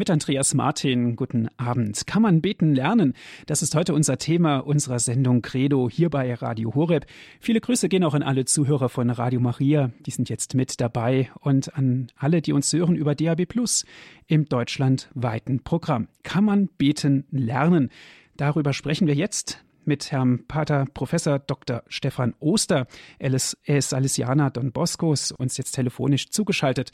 [0.00, 2.06] Mit Andreas Martin, guten Abend.
[2.06, 3.12] Kann man beten lernen?
[3.44, 7.04] Das ist heute unser Thema unserer Sendung Credo hier bei Radio Horeb.
[7.38, 11.28] Viele Grüße gehen auch an alle Zuhörer von Radio Maria, die sind jetzt mit dabei
[11.40, 13.84] und an alle, die uns hören über DAB Plus
[14.26, 16.08] im deutschlandweiten Programm.
[16.22, 17.90] Kann man beten lernen?
[18.38, 21.82] Darüber sprechen wir jetzt mit Herrn Pater Professor Dr.
[21.88, 22.86] Stefan Oster.
[23.18, 26.90] Er ist, er Salesianer Don Boscos, uns jetzt telefonisch zugeschaltet.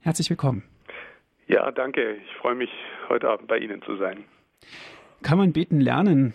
[0.00, 0.64] Herzlich willkommen.
[1.48, 2.16] Ja, danke.
[2.16, 2.70] Ich freue mich,
[3.08, 4.24] heute Abend bei Ihnen zu sein.
[5.22, 6.34] Kann man beten lernen?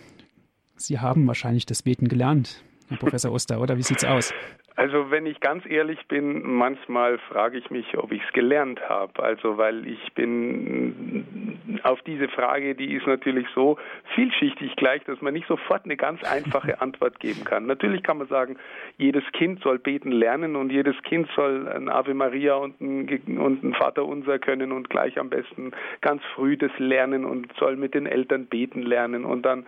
[0.76, 4.34] Sie haben wahrscheinlich das Beten gelernt, Herr Professor Oster, oder wie sieht's aus?
[4.76, 9.22] Also wenn ich ganz ehrlich bin, manchmal frage ich mich, ob ich es gelernt habe.
[9.22, 13.78] Also weil ich bin auf diese Frage, die ist natürlich so
[14.14, 17.66] vielschichtig gleich, dass man nicht sofort eine ganz einfache Antwort geben kann.
[17.66, 18.56] Natürlich kann man sagen,
[18.98, 23.62] jedes Kind soll beten lernen und jedes Kind soll ein Ave Maria und ein, und
[23.62, 27.94] ein Vater Unser können und gleich am besten ganz früh das lernen und soll mit
[27.94, 29.66] den Eltern beten lernen und dann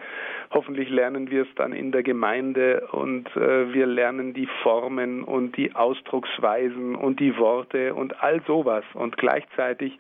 [0.51, 5.23] hoffentlich lernen wir es dann in der Gemeinde und äh, wir lernen die Form Formen
[5.23, 8.85] und die Ausdrucksweisen und die Worte und all sowas.
[8.95, 9.99] Und gleichzeitig,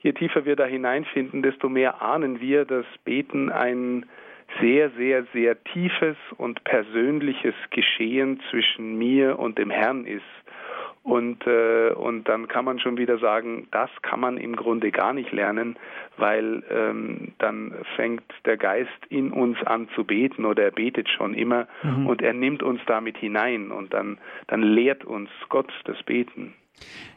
[0.00, 4.06] je tiefer wir da hineinfinden, desto mehr ahnen wir, dass Beten ein
[4.60, 10.22] sehr, sehr, sehr tiefes und persönliches Geschehen zwischen mir und dem Herrn ist.
[11.04, 15.12] Und, äh, und dann kann man schon wieder sagen, das kann man im Grunde gar
[15.12, 15.76] nicht lernen,
[16.16, 21.34] weil ähm, dann fängt der Geist in uns an zu beten oder er betet schon
[21.34, 22.06] immer mhm.
[22.06, 26.54] und er nimmt uns damit hinein und dann, dann lehrt uns Gott das Beten.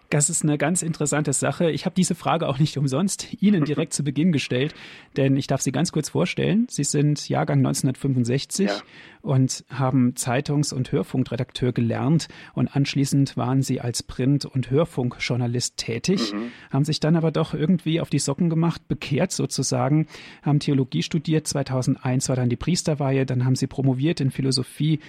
[0.10, 1.72] Das ist eine ganz interessante Sache.
[1.72, 4.76] Ich habe diese Frage auch nicht umsonst Ihnen direkt zu Beginn gestellt,
[5.18, 6.68] denn ich darf Sie ganz kurz vorstellen.
[6.70, 8.76] Sie sind Jahrgang 1965 ja.
[9.22, 16.34] und haben Zeitungs- und Hörfunkredakteur gelernt und anschließend waren Sie als Print- und Hörfunkjournalist tätig,
[16.34, 16.52] mhm.
[16.72, 20.08] haben sich dann aber doch irgendwie auf die Socken gemacht, bekehrt sozusagen,
[20.44, 25.00] haben Theologie studiert, 2001 war dann die Priesterweihe, dann haben Sie promoviert in Philosophie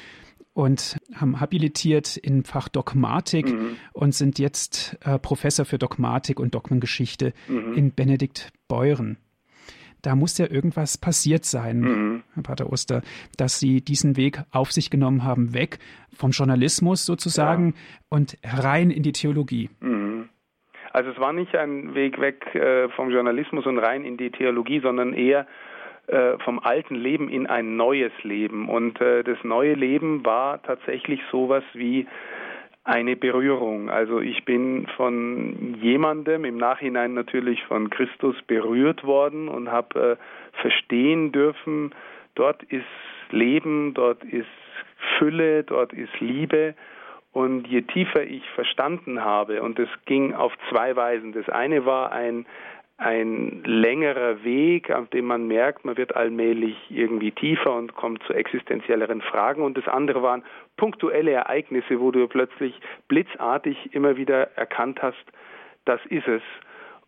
[0.56, 3.76] und haben habilitiert im Fach Dogmatik mhm.
[3.92, 7.74] und sind jetzt äh, Professor für Dogmatik und Dogmengeschichte mhm.
[7.74, 9.18] in Benedikt Beuren.
[10.00, 12.22] Da muss ja irgendwas passiert sein, mhm.
[12.32, 13.02] Herr Pater Oster,
[13.36, 15.78] dass Sie diesen Weg auf sich genommen haben, weg
[16.14, 18.06] vom Journalismus sozusagen ja.
[18.08, 19.68] und rein in die Theologie.
[19.80, 20.30] Mhm.
[20.90, 24.80] Also es war nicht ein Weg weg äh, vom Journalismus und rein in die Theologie,
[24.80, 25.46] sondern eher
[26.08, 28.68] äh, vom alten Leben in ein neues Leben.
[28.68, 32.06] Und äh, das neue Leben war tatsächlich sowas wie
[32.84, 33.90] eine Berührung.
[33.90, 40.60] Also ich bin von jemandem im Nachhinein natürlich von Christus berührt worden und habe äh,
[40.60, 41.92] verstehen dürfen,
[42.36, 42.84] dort ist
[43.30, 44.46] Leben, dort ist
[45.18, 46.74] Fülle, dort ist Liebe.
[47.32, 51.32] Und je tiefer ich verstanden habe, und es ging auf zwei Weisen.
[51.32, 52.46] Das eine war ein
[52.98, 58.32] ein längerer Weg, auf dem man merkt, man wird allmählich irgendwie tiefer und kommt zu
[58.32, 59.62] existenzielleren Fragen.
[59.62, 60.42] Und das andere waren
[60.76, 62.74] punktuelle Ereignisse, wo du plötzlich
[63.08, 65.24] blitzartig immer wieder erkannt hast,
[65.84, 66.42] das ist es.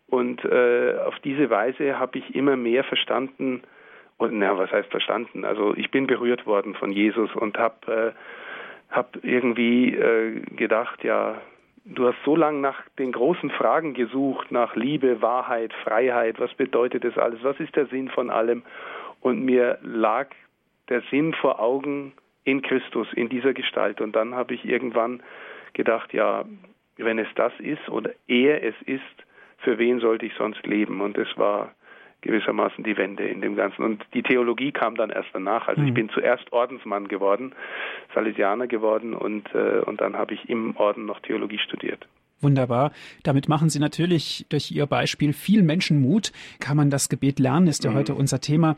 [0.07, 3.63] Und äh, auf diese Weise habe ich immer mehr verstanden,
[4.17, 5.45] und na, was heißt verstanden?
[5.45, 11.41] Also ich bin berührt worden von Jesus und habe äh, hab irgendwie äh, gedacht, ja,
[11.91, 17.03] Du hast so lange nach den großen Fragen gesucht, nach Liebe, Wahrheit, Freiheit, was bedeutet
[17.03, 18.61] das alles, was ist der Sinn von allem?
[19.21, 20.27] Und mir lag
[20.89, 22.13] der Sinn vor Augen
[22.43, 24.01] in Christus, in dieser Gestalt.
[24.01, 25.23] Und dann habe ich irgendwann
[25.73, 26.45] gedacht, ja,
[26.97, 29.01] wenn es das ist oder er es ist,
[29.57, 31.01] für wen sollte ich sonst leben?
[31.01, 31.73] Und es war
[32.21, 33.83] gewissermaßen die Wende in dem Ganzen.
[33.83, 35.67] Und die Theologie kam dann erst danach.
[35.67, 35.87] Also mhm.
[35.87, 37.53] ich bin zuerst Ordensmann geworden,
[38.13, 42.07] Salesianer geworden und, äh, und dann habe ich im Orden noch Theologie studiert.
[42.41, 42.91] Wunderbar.
[43.23, 46.31] Damit machen Sie natürlich durch Ihr Beispiel viel Menschen Mut.
[46.59, 47.95] Kann man das Gebet lernen, ist ja mhm.
[47.95, 48.77] heute unser Thema.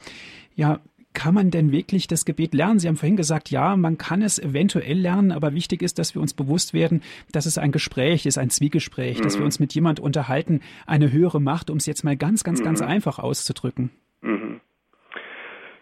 [0.55, 0.79] Ja,
[1.13, 2.79] kann man denn wirklich das Gebet lernen?
[2.79, 6.21] Sie haben vorhin gesagt, ja, man kann es eventuell lernen, aber wichtig ist, dass wir
[6.21, 7.01] uns bewusst werden,
[7.31, 9.23] dass es ein Gespräch ist, ein Zwiegespräch, mhm.
[9.23, 9.47] dass wir mhm.
[9.47, 12.65] uns mit jemand unterhalten, eine höhere Macht, um es jetzt mal ganz, ganz, mhm.
[12.65, 13.91] ganz einfach auszudrücken.
[14.21, 14.61] Mhm.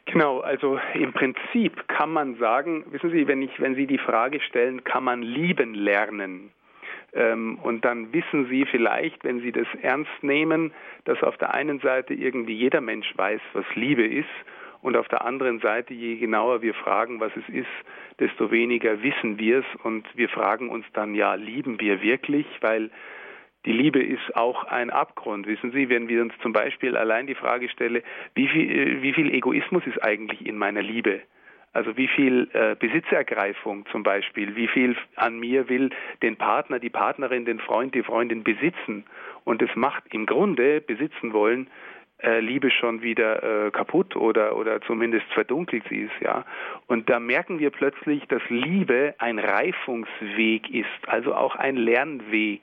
[0.06, 4.40] Genau, also im Prinzip kann man sagen, wissen Sie, wenn ich, wenn Sie die Frage
[4.42, 6.52] stellen, kann man lieben lernen?
[7.14, 10.72] Ähm, und dann wissen Sie vielleicht, wenn Sie das ernst nehmen,
[11.06, 14.28] dass auf der einen Seite irgendwie jeder Mensch weiß, was Liebe ist
[14.82, 17.68] und auf der anderen Seite, je genauer wir fragen, was es ist,
[18.20, 19.66] desto weniger wissen wir es.
[19.84, 22.46] Und wir fragen uns dann, ja, lieben wir wirklich?
[22.62, 22.90] Weil
[23.66, 25.48] die Liebe ist auch ein Abgrund.
[25.48, 28.02] Wissen Sie, wenn wir uns zum Beispiel allein die Frage stellen,
[28.36, 31.22] wie viel, äh, wie viel Egoismus ist eigentlich in meiner Liebe?
[31.74, 35.92] Also wie viel äh, Besitzergreifung zum Beispiel, wie viel an mir will
[36.22, 39.04] den Partner, die Partnerin, den Freund, die Freundin besitzen
[39.44, 41.68] Und es macht im Grunde besitzen wollen
[42.40, 46.46] Liebe schon wieder äh, kaputt oder oder zumindest verdunkelt sie es ja.
[46.88, 52.62] Und da merken wir plötzlich dass Liebe ein Reifungsweg ist also auch ein Lernweg.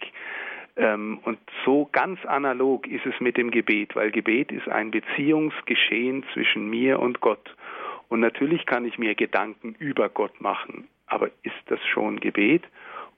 [0.77, 6.25] Ähm, und so ganz analog ist es mit dem Gebet weil Gebet ist ein Beziehungsgeschehen
[6.33, 7.55] zwischen mir und Gott.
[8.09, 12.63] Und natürlich kann ich mir Gedanken über Gott machen aber ist das schon Gebet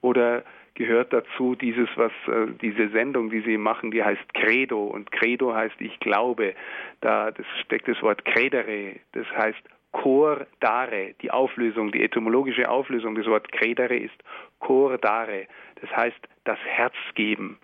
[0.00, 0.44] oder
[0.74, 5.54] gehört dazu dieses, was äh, diese Sendung, die Sie machen, die heißt Credo und Credo
[5.54, 6.54] heißt ich glaube.
[7.00, 9.62] Da das steckt das Wort credere, das heißt
[9.92, 11.14] cor dare.
[11.22, 14.16] Die Auflösung, die etymologische Auflösung des Wort credere ist
[14.58, 15.46] cor dare.
[15.80, 17.58] Das heißt das Herz geben.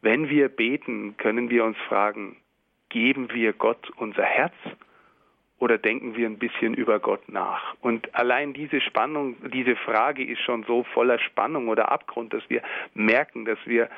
[0.00, 2.36] Wenn wir beten, können wir uns fragen,
[2.88, 4.54] geben wir Gott unser Herz
[5.62, 7.76] oder denken wir ein bisschen über Gott nach?
[7.80, 12.62] Und allein diese Spannung, diese Frage ist schon so voller Spannung oder Abgrund, dass wir
[12.94, 13.88] merken, dass wir,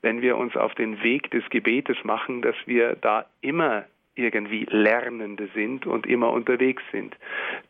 [0.00, 5.50] wenn wir uns auf den Weg des Gebetes machen, dass wir da immer irgendwie Lernende
[5.54, 7.14] sind und immer unterwegs sind.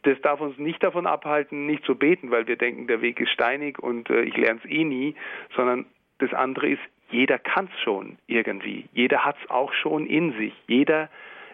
[0.05, 3.31] Das darf uns nicht davon abhalten, nicht zu beten, weil wir denken, der Weg ist
[3.31, 5.17] steinig und äh, ich lerne es eh nie,
[5.57, 5.87] sondern
[6.19, 8.85] das andere ist, jeder kann es schon irgendwie.
[8.93, 10.55] Jeder hat es auch schon in sich.
[10.69, 11.11] Jeder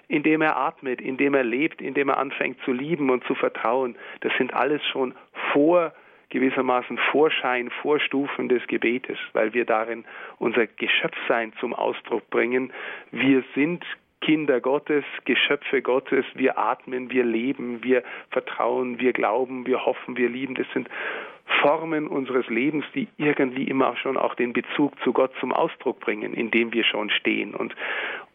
[0.09, 3.97] indem er atmet, indem er lebt, indem er anfängt zu lieben und zu vertrauen.
[4.21, 5.15] Das sind alles schon
[5.53, 5.93] vor
[6.31, 10.05] gewissermaßen Vorschein, Vorstufen des Gebetes, weil wir darin
[10.39, 12.73] unser Geschöpfsein zum Ausdruck bringen.
[13.11, 13.85] Wir sind
[14.21, 20.29] Kinder Gottes, Geschöpfe Gottes, wir atmen, wir leben, wir vertrauen, wir glauben, wir hoffen, wir
[20.29, 20.55] lieben.
[20.55, 20.89] Das sind
[21.61, 26.35] Formen unseres Lebens, die irgendwie immer schon auch den Bezug zu Gott zum Ausdruck bringen,
[26.35, 27.55] in dem wir schon stehen.
[27.55, 27.75] Und,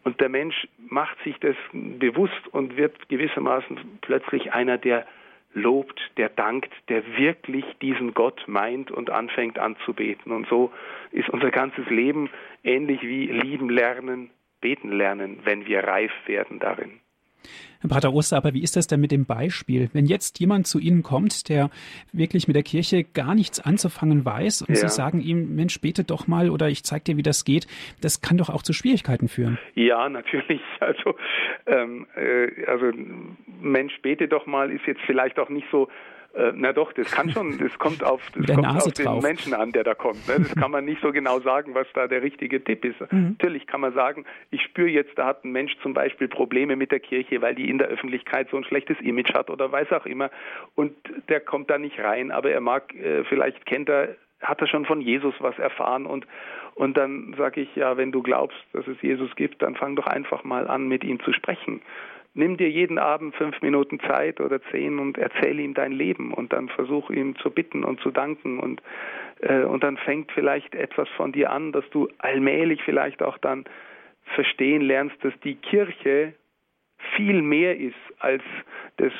[0.02, 5.06] und der Mensch macht sich das bewusst und wird gewissermaßen plötzlich einer, der
[5.54, 10.32] lobt, der dankt, der wirklich diesen Gott meint und anfängt anzubeten.
[10.32, 10.72] Und so
[11.12, 12.28] ist unser ganzes Leben
[12.64, 14.30] ähnlich wie lieben lernen,
[14.60, 17.00] beten lernen, wenn wir reif werden darin.
[17.80, 19.90] Herr Pater Oster, aber wie ist das denn mit dem Beispiel?
[19.92, 21.70] Wenn jetzt jemand zu Ihnen kommt, der
[22.12, 24.76] wirklich mit der Kirche gar nichts anzufangen weiß und ja.
[24.76, 27.66] Sie sagen ihm, Mensch, bete doch mal oder ich zeige dir, wie das geht,
[28.00, 29.58] das kann doch auch zu Schwierigkeiten führen.
[29.74, 30.62] Ja, natürlich.
[30.80, 31.14] Also,
[31.66, 32.90] ähm, äh, also
[33.60, 35.88] Mensch, bete doch mal ist jetzt vielleicht auch nicht so
[36.34, 39.72] äh, na doch, das kann schon, das kommt auf, das kommt auf den Menschen an,
[39.72, 40.26] der da kommt.
[40.26, 40.34] Ne?
[40.38, 43.00] Das kann man nicht so genau sagen, was da der richtige Tipp ist.
[43.12, 43.36] Mhm.
[43.38, 46.90] Natürlich kann man sagen, ich spüre jetzt, da hat ein Mensch zum Beispiel Probleme mit
[46.90, 50.06] der Kirche, weil die in der Öffentlichkeit so ein schlechtes Image hat oder weiß auch
[50.06, 50.30] immer.
[50.74, 50.92] Und
[51.28, 54.86] der kommt da nicht rein, aber er mag, äh, vielleicht kennt er, hat er schon
[54.86, 56.26] von Jesus was erfahren und
[56.76, 60.08] und dann sage ich, ja, wenn du glaubst, dass es Jesus gibt, dann fang doch
[60.08, 61.80] einfach mal an, mit ihm zu sprechen
[62.34, 66.52] nimm dir jeden Abend fünf Minuten Zeit oder zehn und erzähle ihm dein Leben und
[66.52, 68.82] dann versuch ihm zu bitten und zu danken und
[69.40, 73.64] äh, und dann fängt vielleicht etwas von dir an, dass du allmählich vielleicht auch dann
[74.34, 76.34] verstehen lernst, dass die Kirche
[77.16, 78.42] viel mehr ist als
[78.96, 79.12] das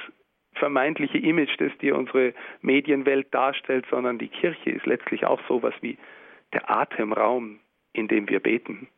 [0.54, 2.32] vermeintliche Image, das dir unsere
[2.62, 5.98] Medienwelt darstellt, sondern die Kirche ist letztlich auch sowas wie
[6.52, 7.58] der Atemraum,
[7.92, 8.88] in dem wir beten.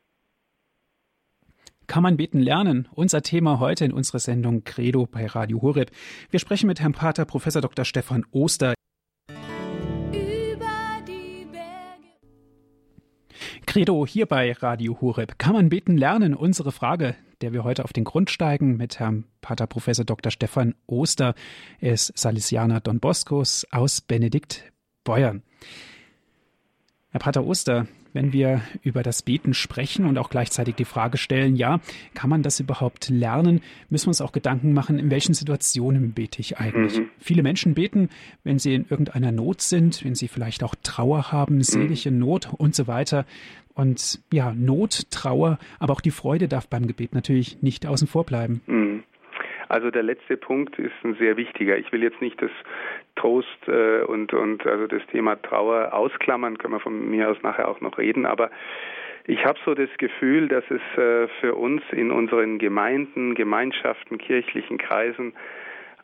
[1.87, 2.88] Kann man beten lernen?
[2.94, 5.91] Unser Thema heute in unserer Sendung Credo bei Radio Horeb.
[6.31, 7.44] Wir sprechen mit Herrn Pater Prof.
[7.44, 7.85] Dr.
[7.85, 8.75] Stefan Oster.
[13.67, 15.38] Credo hier bei Radio Horeb.
[15.38, 16.35] Kann man beten lernen?
[16.35, 19.87] Unsere Frage, der wir heute auf den Grund steigen mit Herrn Pater Prof.
[20.05, 20.33] Dr.
[20.33, 21.35] Stefan Oster.
[21.78, 24.73] Er ist Salesianer Don Boscos aus Benedikt
[25.05, 25.43] Beuern.
[27.11, 31.57] Herr Pater Oster, wenn wir über das Beten sprechen und auch gleichzeitig die Frage stellen,
[31.57, 31.81] ja,
[32.15, 33.61] kann man das überhaupt lernen,
[33.91, 36.99] müssen wir uns auch Gedanken machen, in welchen Situationen bete ich eigentlich.
[36.99, 37.09] Mhm.
[37.19, 38.09] Viele Menschen beten,
[38.45, 42.75] wenn sie in irgendeiner Not sind, wenn sie vielleicht auch Trauer haben, seelische Not und
[42.75, 43.27] so weiter.
[43.75, 48.25] Und ja, Not, Trauer, aber auch die Freude darf beim Gebet natürlich nicht außen vor
[48.25, 48.63] bleiben.
[48.67, 49.03] Mhm.
[49.68, 51.76] Also der letzte Punkt ist ein sehr wichtiger.
[51.76, 52.50] Ich will jetzt nicht das
[53.16, 57.68] Trost äh, und, und also das Thema Trauer ausklammern, können wir von mir aus nachher
[57.68, 58.50] auch noch reden, aber
[59.28, 64.78] ich habe so das Gefühl, dass es äh, für uns in unseren Gemeinden, Gemeinschaften, kirchlichen
[64.78, 65.35] Kreisen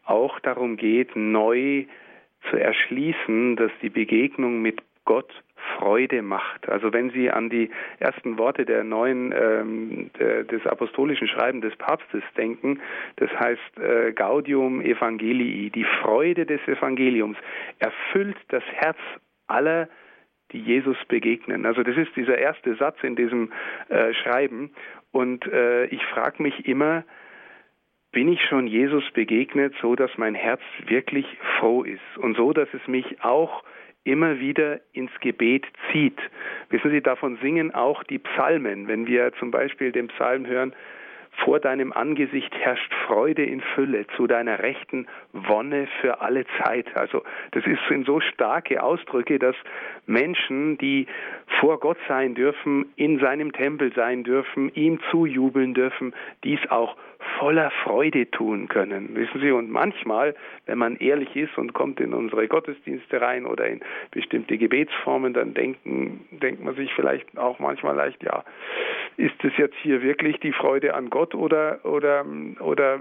[0.05, 1.85] auch darum geht, neu
[2.51, 5.33] zu erschließen, dass die Begegnung mit Gott
[5.77, 6.69] Freude macht.
[6.69, 12.23] Also wenn Sie an die ersten Worte der neuen ähm, des apostolischen Schreiben des Papstes
[12.37, 12.81] denken,
[13.17, 17.37] das heißt äh, Gaudium Evangelii, die Freude des Evangeliums
[17.79, 18.99] erfüllt das Herz
[19.47, 19.89] aller,
[20.53, 21.67] die Jesus begegnen.
[21.67, 23.53] Also das ist dieser erste Satz in diesem
[23.89, 24.71] äh, Schreiben.
[25.11, 27.05] Und äh, ich frage mich immer,
[28.13, 31.27] bin ich schon Jesus begegnet, so dass mein Herz wirklich
[31.59, 33.65] froh ist und so, dass es mich auch
[34.05, 36.19] immer wieder ins Gebet zieht.
[36.71, 38.89] Wissen Sie, davon singen auch die Psalmen.
[38.89, 40.75] Wenn wir zum Beispiel den Psalm hören,
[41.45, 46.95] vor deinem Angesicht herrscht Freude in Fülle, zu deiner Rechten Wonne für alle Zeit.
[46.95, 49.57] Also das sind so starke Ausdrücke, dass
[50.07, 51.07] Menschen, die
[51.61, 56.97] vor Gott sein dürfen, in seinem Tempel sein dürfen, ihm zujubeln dürfen, dies auch
[57.39, 59.15] voller Freude tun können.
[59.15, 60.35] Wissen Sie, und manchmal,
[60.67, 65.55] wenn man ehrlich ist und kommt in unsere Gottesdienste rein oder in bestimmte Gebetsformen, dann
[65.55, 68.45] denken, denkt man sich vielleicht auch manchmal leicht, ja,
[69.17, 72.25] ist es jetzt hier wirklich die Freude an Gott oder, oder,
[72.61, 72.99] oder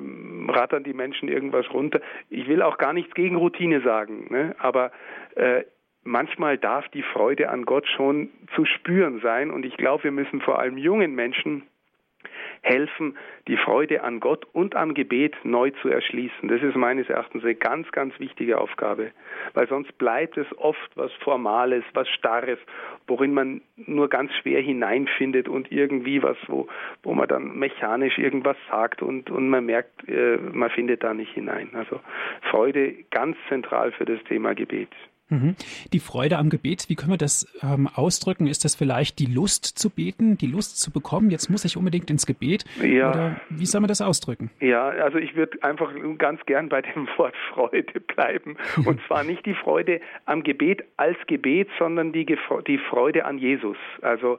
[0.49, 2.01] rattern die Menschen irgendwas runter?
[2.29, 4.55] Ich will auch gar nichts gegen Routine sagen, ne?
[4.59, 4.91] aber
[5.35, 5.63] äh,
[6.03, 10.41] manchmal darf die Freude an Gott schon zu spüren sein und ich glaube, wir müssen
[10.41, 11.63] vor allem jungen Menschen
[12.61, 16.47] helfen, die Freude an Gott und am Gebet neu zu erschließen.
[16.47, 19.11] Das ist meines Erachtens eine ganz, ganz wichtige Aufgabe,
[19.53, 22.59] weil sonst bleibt es oft was Formales, was Starres,
[23.07, 26.67] worin man nur ganz schwer hineinfindet und irgendwie was, wo,
[27.03, 31.33] wo man dann mechanisch irgendwas sagt und, und man merkt, äh, man findet da nicht
[31.33, 31.69] hinein.
[31.73, 31.99] Also
[32.49, 34.89] Freude ganz zentral für das Thema Gebet.
[35.31, 35.55] Mhm.
[35.93, 38.47] Die Freude am Gebet, wie können wir das ähm, ausdrücken?
[38.47, 41.31] Ist das vielleicht die Lust zu beten, die Lust zu bekommen?
[41.31, 42.65] Jetzt muss ich unbedingt ins Gebet.
[42.81, 43.09] Ja.
[43.09, 44.51] Oder wie soll man das ausdrücken?
[44.59, 48.57] Ja, also ich würde einfach ganz gern bei dem Wort Freude bleiben.
[48.85, 53.77] Und zwar nicht die Freude am Gebet als Gebet, sondern die, die Freude an Jesus.
[54.01, 54.37] Also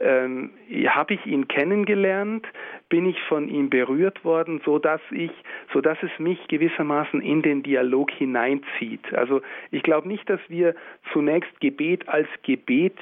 [0.00, 0.50] ähm,
[0.88, 2.46] habe ich ihn kennengelernt,
[2.88, 5.30] bin ich von ihm berührt worden, so dass ich,
[5.72, 9.12] so dass es mich gewissermaßen in den Dialog hineinzieht.
[9.14, 10.74] Also ich glaube nicht, dass wir
[11.12, 12.96] zunächst Gebet als Gebet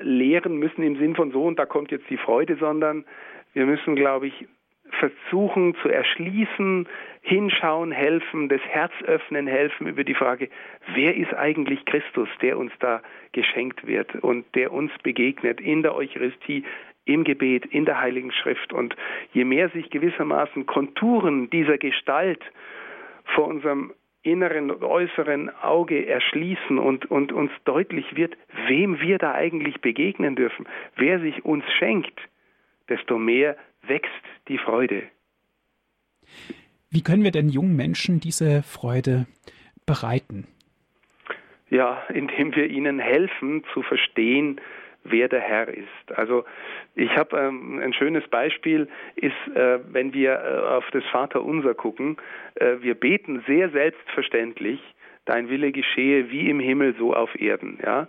[0.00, 3.04] lehren müssen im Sinn von so und da kommt jetzt die Freude, sondern
[3.52, 4.46] wir müssen, glaube ich,
[4.90, 6.88] versuchen zu erschließen,
[7.22, 10.48] hinschauen, helfen, das Herz öffnen, helfen über die Frage,
[10.94, 13.02] wer ist eigentlich Christus, der uns da
[13.32, 16.64] geschenkt wird und der uns begegnet in der Eucharistie,
[17.04, 18.72] im Gebet, in der Heiligen Schrift.
[18.72, 18.96] Und
[19.32, 22.42] je mehr sich gewissermaßen Konturen dieser Gestalt
[23.24, 29.32] vor unserem inneren und äußeren Auge erschließen und, und uns deutlich wird, wem wir da
[29.32, 30.66] eigentlich begegnen dürfen,
[30.96, 32.20] wer sich uns schenkt,
[32.88, 33.56] desto mehr
[33.88, 34.10] wächst
[34.48, 35.02] die Freude.
[36.90, 39.26] Wie können wir denn jungen Menschen diese Freude
[39.84, 40.46] bereiten?
[41.68, 44.60] Ja, indem wir ihnen helfen zu verstehen,
[45.02, 46.12] wer der Herr ist.
[46.14, 46.44] Also
[46.94, 52.16] ich habe ähm, ein schönes Beispiel ist, äh, wenn wir äh, auf das Vaterunser gucken.
[52.54, 54.80] Äh, wir beten sehr selbstverständlich,
[55.26, 57.78] Dein Wille geschehe wie im Himmel so auf Erden.
[57.84, 58.06] Ja,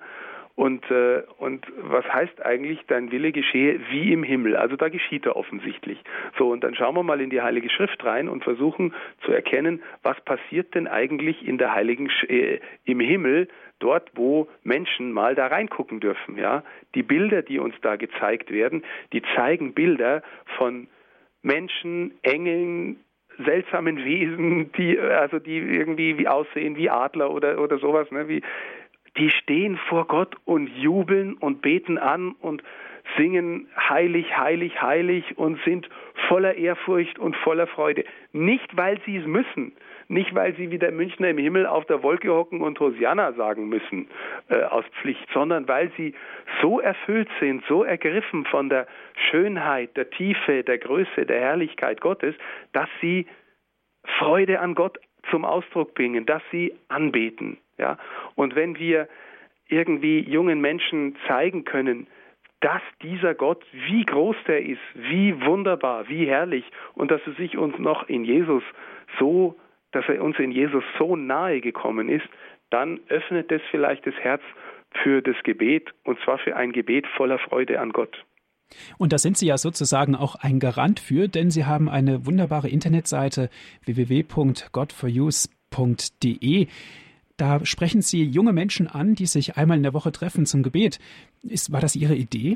[0.57, 4.55] und, äh, und was heißt eigentlich, dein Wille geschehe wie im Himmel?
[4.55, 5.99] Also da geschieht er offensichtlich.
[6.35, 9.83] So, und dann schauen wir mal in die Heilige Schrift rein und versuchen zu erkennen,
[10.01, 13.47] was passiert denn eigentlich in der Heiligen Sch äh, im Himmel,
[13.77, 16.39] dort, wo Menschen mal da reingucken dürfen.
[16.39, 16.63] Ja,
[16.95, 18.83] die Bilder, die uns da gezeigt werden,
[19.13, 20.23] die zeigen Bilder
[20.57, 20.87] von
[21.43, 22.97] Menschen, Engeln,
[23.45, 28.41] seltsamen Wesen, die also die irgendwie wie aussehen wie Adler oder oder sowas, ne, wie
[29.17, 32.63] die stehen vor Gott und jubeln und beten an und
[33.15, 35.89] singen heilig, heilig, heilig und sind
[36.27, 38.03] voller Ehrfurcht und voller Freude.
[38.33, 39.73] Nicht, weil sie es müssen,
[40.09, 43.69] nicht, weil sie wie der Münchner im Himmel auf der Wolke hocken und Hosianna sagen
[43.69, 44.07] müssen
[44.49, 46.13] äh, aus Pflicht, sondern weil sie
[46.61, 48.87] so erfüllt sind, so ergriffen von der
[49.29, 52.35] Schönheit, der Tiefe, der Größe, der Herrlichkeit Gottes,
[52.73, 53.25] dass sie
[54.17, 54.97] Freude an Gott
[55.29, 57.57] zum Ausdruck bringen, dass sie anbeten.
[57.77, 57.97] Ja?
[58.35, 59.07] Und wenn wir
[59.67, 62.07] irgendwie jungen Menschen zeigen können,
[62.61, 66.65] dass dieser Gott, wie groß der ist, wie wunderbar, wie herrlich
[66.95, 68.63] und dass er sich uns noch in Jesus
[69.19, 69.55] so,
[69.91, 72.27] dass er uns in Jesus so nahe gekommen ist,
[72.69, 74.41] dann öffnet es vielleicht das Herz
[75.03, 78.25] für das Gebet und zwar für ein Gebet voller Freude an Gott.
[78.97, 82.67] Und da sind Sie ja sozusagen auch ein Garant für, denn Sie haben eine wunderbare
[82.67, 83.49] Internetseite
[83.85, 86.67] www.godforuse.de.
[87.37, 90.99] Da sprechen Sie junge Menschen an, die sich einmal in der Woche treffen zum Gebet.
[91.43, 92.55] Ist, war das Ihre Idee?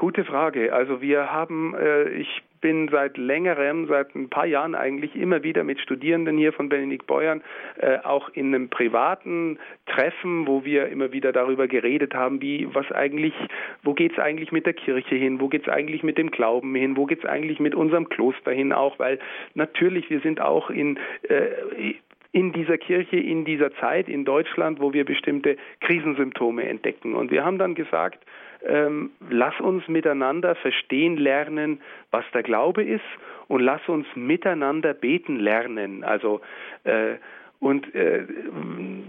[0.00, 0.72] Gute Frage.
[0.72, 5.62] Also wir haben, äh, ich bin seit längerem, seit ein paar Jahren eigentlich immer wieder
[5.62, 7.42] mit Studierenden hier von Benedikt Beuern
[7.78, 12.90] äh, auch in einem privaten Treffen, wo wir immer wieder darüber geredet haben, wie was
[12.92, 13.34] eigentlich,
[13.82, 17.06] wo geht's eigentlich mit der Kirche hin, wo geht's eigentlich mit dem Glauben hin, wo
[17.06, 19.18] geht's eigentlich mit unserem Kloster hin auch, weil
[19.54, 21.94] natürlich wir sind auch in äh,
[22.32, 27.14] in dieser Kirche, in dieser Zeit in Deutschland, wo wir bestimmte Krisensymptome entdecken.
[27.14, 28.24] Und wir haben dann gesagt,
[28.64, 33.04] ähm, lass uns miteinander verstehen lernen, was der Glaube ist
[33.48, 36.04] und lass uns miteinander beten lernen.
[36.04, 36.40] Also
[36.84, 37.16] äh,
[37.60, 38.24] Und äh,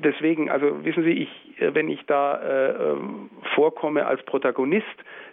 [0.03, 2.95] deswegen, also wissen Sie, ich, wenn ich da äh,
[3.55, 4.85] vorkomme als Protagonist,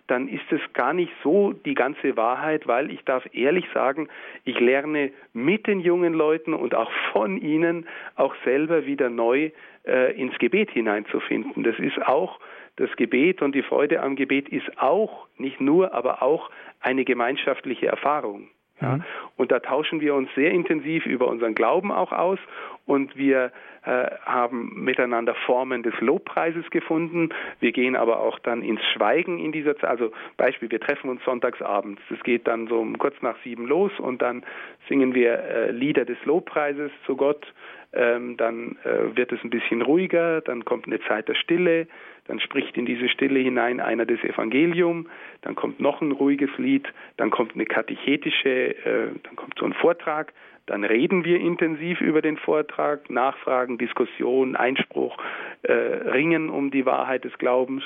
[0.08, 4.08] dann ist es gar nicht so die ganze Wahrheit, weil ich darf ehrlich sagen,
[4.44, 7.86] ich lerne mit den jungen Leuten und auch von ihnen
[8.16, 9.50] auch selber wieder neu
[9.86, 11.62] äh, ins Gebet hineinzufinden.
[11.62, 12.40] Das ist auch
[12.76, 16.50] das Gebet und die Freude am Gebet ist auch, nicht nur, aber auch
[16.80, 18.48] eine gemeinschaftliche Erfahrung.
[18.80, 18.96] Ja.
[18.96, 19.04] Mhm.
[19.36, 22.38] Und da tauschen wir uns sehr intensiv über unseren Glauben auch aus
[22.86, 23.52] und wir
[23.88, 27.30] haben miteinander Formen des Lobpreises gefunden.
[27.61, 29.90] Wir gehen aber auch dann ins Schweigen in dieser Zeit.
[29.90, 32.02] Also Beispiel, wir treffen uns sonntagsabends.
[32.11, 34.45] Das geht dann so um kurz nach sieben los und dann
[34.88, 37.47] singen wir äh, Lieder des Lobpreises zu Gott.
[37.95, 41.87] Ähm, dann äh, wird es ein bisschen ruhiger, dann kommt eine Zeit der Stille,
[42.26, 45.09] dann spricht in diese Stille hinein einer des Evangelium,
[45.40, 49.73] dann kommt noch ein ruhiges Lied, dann kommt eine katechetische, äh, dann kommt so ein
[49.73, 50.35] Vortrag,
[50.68, 55.16] dann reden wir intensiv über den Vortrag, Nachfragen, Diskussion, Einspruch,
[55.62, 57.82] äh, Ringen um die Wahrheit des Glaubens.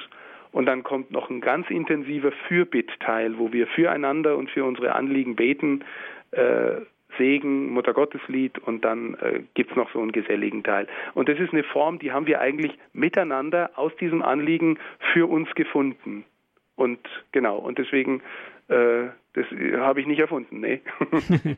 [0.53, 5.35] Und dann kommt noch ein ganz intensiver Fürbittteil, wo wir füreinander und für unsere Anliegen
[5.35, 5.85] beten,
[6.33, 6.83] äh,
[7.19, 10.87] Segen, Muttergotteslied und dann äh, es noch so einen geselligen Teil.
[11.15, 14.79] Und das ist eine Form, die haben wir eigentlich miteinander aus diesem Anliegen
[15.13, 16.25] für uns gefunden.
[16.77, 16.99] Und
[17.33, 18.23] genau, und deswegen
[19.35, 19.47] das
[19.79, 20.83] habe ich nicht erfunden, nee.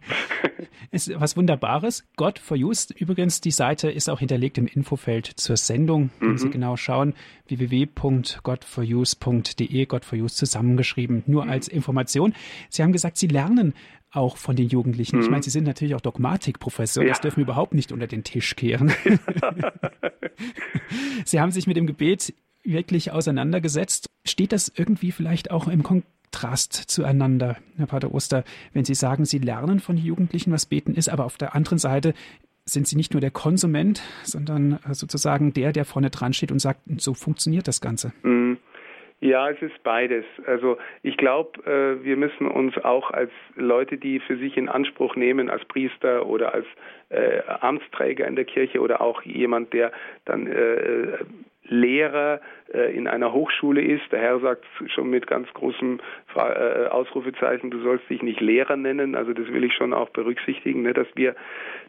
[0.92, 2.06] ist was Wunderbares.
[2.16, 2.94] God for Use.
[2.97, 6.11] Übrigens, die Seite ist auch hinterlegt im Infofeld zur Sendung.
[6.21, 6.38] Können mhm.
[6.38, 7.14] Sie genau schauen.
[7.49, 11.25] www.godforuse.de, God for Use zusammengeschrieben.
[11.26, 11.50] Nur mhm.
[11.50, 12.33] als Information.
[12.68, 13.75] Sie haben gesagt, Sie lernen
[14.12, 15.16] auch von den Jugendlichen.
[15.16, 15.23] Mhm.
[15.23, 17.02] Ich meine, Sie sind natürlich auch Dogmatikprofessor.
[17.02, 17.09] Ja.
[17.09, 18.92] Das dürfen wir überhaupt nicht unter den Tisch kehren.
[21.25, 24.06] Sie haben sich mit dem Gebet wirklich auseinandergesetzt.
[24.25, 26.04] Steht das irgendwie vielleicht auch im Kon
[26.35, 31.09] Kontrast zueinander, Herr Pater Oster, wenn Sie sagen, Sie lernen von Jugendlichen, was Beten ist,
[31.09, 32.12] aber auf der anderen Seite
[32.64, 36.81] sind Sie nicht nur der Konsument, sondern sozusagen der, der vorne dran steht und sagt,
[36.97, 38.12] so funktioniert das Ganze.
[38.23, 38.59] Mhm.
[39.21, 40.25] Ja, es ist beides.
[40.45, 45.14] Also ich glaube, äh, wir müssen uns auch als Leute, die für sich in Anspruch
[45.14, 46.67] nehmen, als Priester oder als
[47.11, 49.92] äh, Amtsträger in der Kirche oder auch jemand, der
[50.25, 51.18] dann äh,
[51.64, 52.40] Lehrer
[52.72, 54.11] äh, in einer Hochschule ist.
[54.12, 56.00] Der Herr sagt schon mit ganz großem
[56.37, 59.14] äh, Ausrufezeichen, du sollst dich nicht Lehrer nennen.
[59.14, 61.35] Also das will ich schon auch berücksichtigen, ne, dass wir,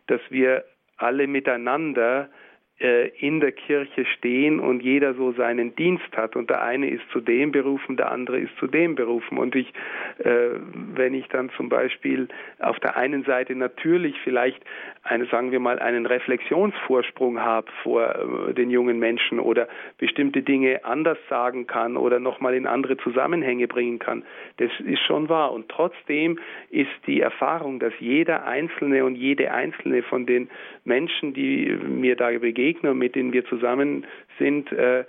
[0.07, 0.63] dass wir
[0.97, 2.29] alle miteinander
[2.77, 6.35] in der Kirche stehen und jeder so seinen Dienst hat.
[6.35, 9.38] Und der eine ist zu dem berufen, der andere ist zu dem berufen.
[9.38, 9.71] Und ich,
[10.19, 10.49] äh,
[10.93, 12.27] wenn ich dann zum Beispiel
[12.59, 14.61] auf der einen Seite natürlich vielleicht
[15.03, 20.83] eine, sagen wir mal, einen Reflexionsvorsprung habe vor äh, den jungen Menschen oder bestimmte Dinge
[20.83, 24.23] anders sagen kann oder nochmal in andere Zusammenhänge bringen kann,
[24.57, 25.53] das ist schon wahr.
[25.53, 26.39] Und trotzdem
[26.71, 30.49] ist die Erfahrung, dass jeder Einzelne und jede Einzelne von den
[30.86, 34.06] Menschen, die mir da begegnen, mit denen wir zusammen
[34.39, 35.04] sind, äh,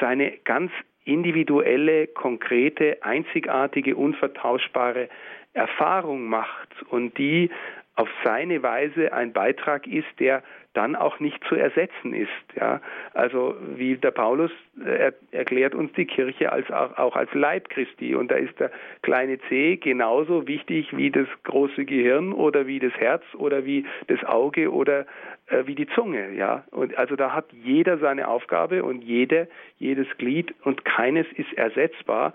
[0.00, 0.72] seine ganz
[1.04, 5.08] individuelle, konkrete, einzigartige, unvertauschbare
[5.54, 7.50] Erfahrung macht und die
[7.98, 12.28] auf seine Weise ein Beitrag ist, der dann auch nicht zu ersetzen ist.
[12.54, 12.80] Ja?
[13.12, 14.52] Also wie der Paulus
[14.84, 18.58] äh, er, erklärt uns die Kirche als auch, auch, als Leib Christi und da ist
[18.60, 18.70] der
[19.02, 24.22] kleine C genauso wichtig wie das große Gehirn oder wie das Herz oder wie das
[24.22, 25.04] Auge oder
[25.48, 26.34] äh, wie die Zunge.
[26.34, 26.62] Ja?
[26.70, 29.48] Und also da hat jeder seine Aufgabe und jede,
[29.80, 32.32] jedes Glied und keines ist ersetzbar.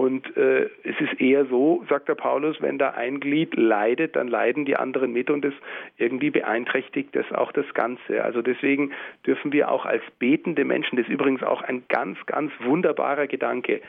[0.00, 4.28] Und äh, es ist eher so, sagt der Paulus, wenn da ein Glied leidet, dann
[4.28, 5.52] leiden die anderen mit und es
[5.98, 8.24] irgendwie beeinträchtigt das auch das Ganze.
[8.24, 8.92] Also deswegen
[9.26, 13.82] dürfen wir auch als betende Menschen, das ist übrigens auch ein ganz, ganz wunderbarer Gedanke,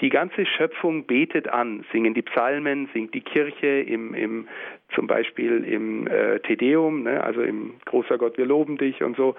[0.00, 4.48] die ganze Schöpfung betet an, singen die Psalmen, singt die Kirche im, im
[4.94, 9.36] zum Beispiel im äh, Tedeum, ne, also im Großer Gott, wir loben dich und so.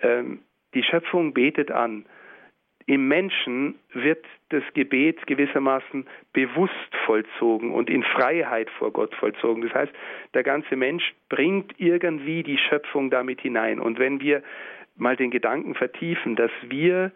[0.00, 0.38] Ähm,
[0.72, 2.06] die Schöpfung betet an.
[2.86, 6.72] Im Menschen wird das Gebet gewissermaßen bewusst
[7.06, 9.62] vollzogen und in Freiheit vor Gott vollzogen.
[9.62, 9.92] Das heißt,
[10.34, 13.80] der ganze Mensch bringt irgendwie die Schöpfung damit hinein.
[13.80, 14.42] Und wenn wir
[14.96, 17.12] mal den Gedanken vertiefen, dass wir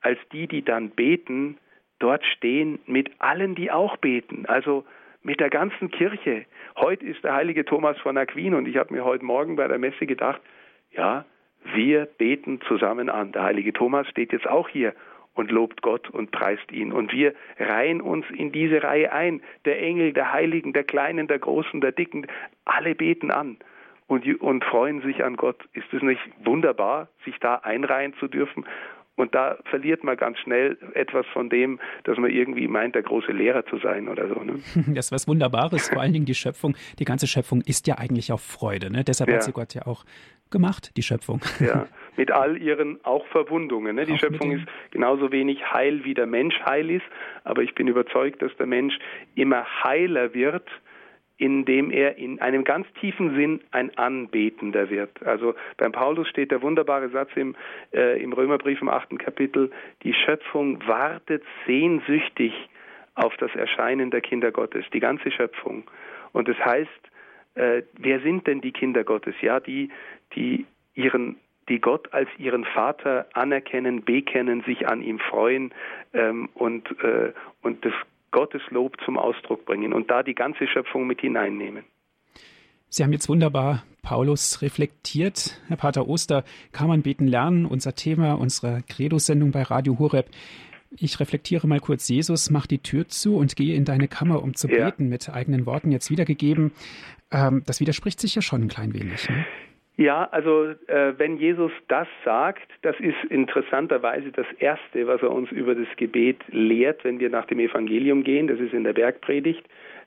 [0.00, 1.58] als die, die dann beten,
[1.98, 4.84] dort stehen mit allen, die auch beten, also
[5.22, 6.46] mit der ganzen Kirche.
[6.76, 9.78] Heute ist der heilige Thomas von Aquin und ich habe mir heute Morgen bei der
[9.78, 10.40] Messe gedacht,
[10.92, 11.26] ja,
[11.74, 13.32] wir beten zusammen an.
[13.32, 14.94] Der heilige Thomas steht jetzt auch hier
[15.40, 16.92] und lobt Gott und preist ihn.
[16.92, 19.40] Und wir reihen uns in diese Reihe ein.
[19.64, 22.26] Der Engel, der Heiligen, der Kleinen, der Großen, der Dicken,
[22.66, 23.56] alle beten an
[24.06, 25.56] und, und freuen sich an Gott.
[25.72, 28.66] Ist es nicht wunderbar, sich da einreihen zu dürfen?
[29.16, 33.32] Und da verliert man ganz schnell etwas von dem, dass man irgendwie meint, der große
[33.32, 34.42] Lehrer zu sein oder so.
[34.42, 34.60] Ne?
[34.94, 35.88] Das ist was Wunderbares.
[35.88, 38.90] Vor allen Dingen die Schöpfung, die ganze Schöpfung ist ja eigentlich auch Freude.
[38.90, 39.04] Ne?
[39.04, 39.36] Deshalb ja.
[39.36, 40.04] hat sie Gott ja auch
[40.50, 41.40] gemacht, die Schöpfung.
[41.60, 43.96] Ja, mit all ihren auch Verwundungen.
[43.96, 44.06] Ne?
[44.06, 47.04] Die auch Schöpfung ist genauso wenig heil, wie der Mensch heil ist,
[47.44, 48.98] aber ich bin überzeugt, dass der Mensch
[49.34, 50.68] immer heiler wird,
[51.40, 55.22] indem er in einem ganz tiefen Sinn ein Anbetender wird.
[55.24, 57.56] Also beim Paulus steht der wunderbare Satz im,
[57.94, 59.70] äh, im Römerbrief im achten Kapitel,
[60.02, 62.52] die Schöpfung wartet sehnsüchtig
[63.14, 65.84] auf das Erscheinen der Kinder Gottes, die ganze Schöpfung.
[66.32, 66.90] Und das heißt,
[67.54, 69.34] äh, wer sind denn die Kinder Gottes?
[69.40, 69.90] Ja, die,
[70.34, 71.36] die ihren
[71.70, 75.72] die Gott als ihren Vater anerkennen, bekennen, sich an ihm freuen
[76.12, 77.94] ähm, und, äh, und das
[78.32, 81.84] Gottes Lob zum Ausdruck bringen und da die ganze Schöpfung mit hineinnehmen.
[82.88, 85.60] Sie haben jetzt wunderbar Paulus reflektiert.
[85.68, 87.66] Herr Pater Oster, kann man beten lernen?
[87.66, 90.26] Unser Thema unserer Credo-Sendung bei Radio Horeb.
[90.96, 92.08] Ich reflektiere mal kurz.
[92.08, 94.86] Jesus macht die Tür zu und gehe in deine Kammer, um zu ja.
[94.86, 96.72] beten, mit eigenen Worten jetzt wiedergegeben.
[97.30, 99.28] Ähm, das widerspricht sich ja schon ein klein wenig.
[99.28, 99.46] Ne?
[100.00, 105.52] Ja, also äh, wenn Jesus das sagt, das ist interessanterweise das Erste, was er uns
[105.52, 108.46] über das Gebet lehrt, wenn wir nach dem Evangelium gehen.
[108.46, 109.62] Das ist in der Bergpredigt,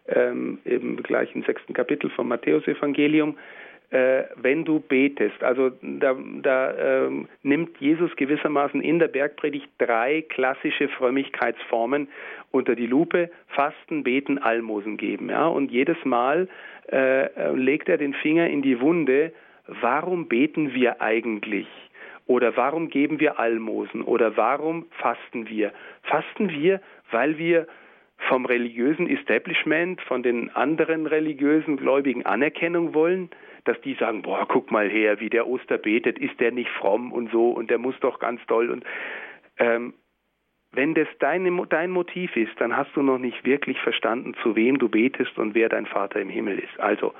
[0.07, 3.37] ähm, eben gleich im sechsten Kapitel vom Matthäusevangelium.
[3.91, 10.23] Äh, wenn du betest, also da, da ähm, nimmt Jesus gewissermaßen in der Bergpredigt drei
[10.27, 12.07] klassische Frömmigkeitsformen
[12.49, 15.29] unter die Lupe: Fasten, Beten, Almosen geben.
[15.29, 16.47] Ja, und jedes Mal
[16.91, 19.31] äh, legt er den Finger in die Wunde
[19.67, 21.67] warum beten wir eigentlich?
[22.25, 24.01] Oder warum geben wir Almosen?
[24.01, 25.73] Oder warum fasten wir?
[26.03, 27.67] Fasten wir, weil wir
[28.29, 33.29] vom religiösen Establishment, von den anderen religiösen Gläubigen Anerkennung wollen,
[33.65, 37.11] dass die sagen, boah, guck mal her, wie der Oster betet, ist der nicht fromm
[37.11, 38.85] und so und der muss doch ganz toll und
[39.57, 39.93] ähm,
[40.73, 44.79] wenn das deine, dein Motiv ist, dann hast du noch nicht wirklich verstanden, zu wem
[44.79, 46.79] du betest und wer dein Vater im Himmel ist.
[46.79, 47.13] Also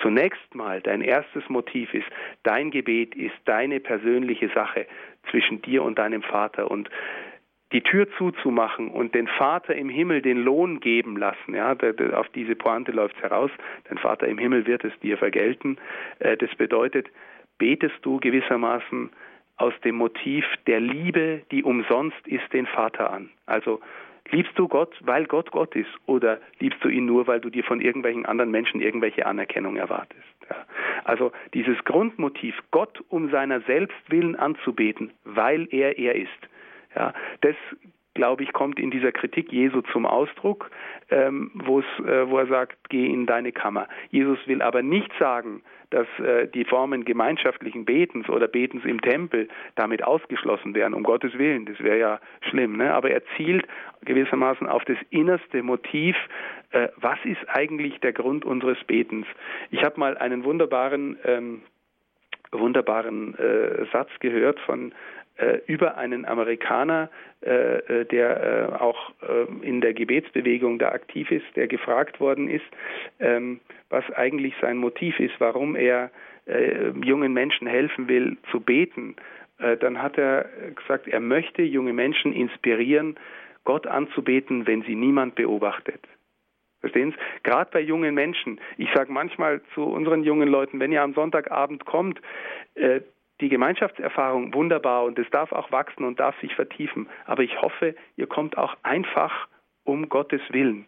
[0.00, 2.06] zunächst mal dein erstes Motiv ist,
[2.42, 4.86] dein Gebet ist deine persönliche Sache
[5.30, 6.90] zwischen dir und deinem Vater und
[7.72, 11.76] die Tür zuzumachen und den Vater im Himmel den Lohn geben lassen, ja,
[12.14, 13.50] auf diese Pointe läuft es heraus,
[13.88, 15.76] dein Vater im Himmel wird es dir vergelten.
[16.20, 17.08] Äh, das bedeutet,
[17.58, 19.10] betest du gewissermaßen
[19.56, 23.30] aus dem Motiv der Liebe, die umsonst ist, den Vater an.
[23.46, 23.80] Also
[24.30, 27.64] Liebst du Gott, weil Gott Gott ist, oder liebst du ihn nur, weil du dir
[27.64, 30.22] von irgendwelchen anderen Menschen irgendwelche Anerkennung erwartest?
[30.48, 30.56] Ja.
[31.04, 36.30] Also dieses Grundmotiv, Gott um seiner selbst willen anzubeten, weil er er ist,
[36.94, 37.12] ja,
[37.42, 37.56] das
[38.16, 40.70] glaube ich, kommt in dieser Kritik Jesu zum Ausdruck,
[41.10, 43.88] ähm, äh, wo er sagt, geh in deine Kammer.
[44.10, 49.48] Jesus will aber nicht sagen, dass äh, die Formen gemeinschaftlichen Betens oder Betens im Tempel
[49.74, 51.66] damit ausgeschlossen wären, um Gottes Willen.
[51.66, 52.20] Das wäre ja
[52.50, 52.76] schlimm.
[52.76, 52.92] Ne?
[52.92, 53.66] Aber er zielt
[54.04, 56.16] gewissermaßen auf das innerste Motiv,
[56.70, 59.26] äh, was ist eigentlich der Grund unseres Betens.
[59.70, 61.62] Ich habe mal einen wunderbaren ähm,
[62.52, 64.92] wunderbaren äh, Satz gehört von
[65.66, 67.10] über einen Amerikaner,
[67.42, 72.48] äh, äh der äh, auch äh, in der Gebetsbewegung da aktiv ist, der gefragt worden
[72.48, 72.64] ist,
[73.20, 76.10] ähm, was eigentlich sein Motiv ist, warum er
[76.46, 79.16] äh, jungen Menschen helfen will zu beten.
[79.80, 83.16] dann hat er gesagt, er möchte junge Menschen inspirieren,
[83.64, 86.00] Gott anzubeten, wenn sie niemand beobachtet.
[86.80, 87.16] Verstehen Sie?
[87.42, 88.60] Gerade bei jungen Menschen.
[88.76, 92.20] Ich sage manchmal zu unseren jungen Leuten, wenn ihr am Sonntagabend kommt,
[92.74, 93.00] äh,
[93.40, 97.08] die Gemeinschaftserfahrung wunderbar und es darf auch wachsen und darf sich vertiefen.
[97.26, 99.48] Aber ich hoffe, ihr kommt auch einfach
[99.84, 100.86] um Gottes Willen.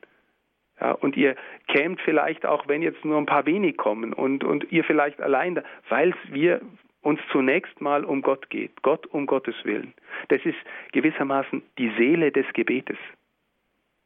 [0.80, 4.70] Ja, und ihr kämt vielleicht auch, wenn jetzt nur ein paar wenig kommen und, und
[4.70, 6.60] ihr vielleicht allein, weil wir
[7.02, 9.94] uns zunächst mal um Gott geht, Gott um Gottes Willen.
[10.28, 10.58] Das ist
[10.92, 12.98] gewissermaßen die Seele des Gebetes.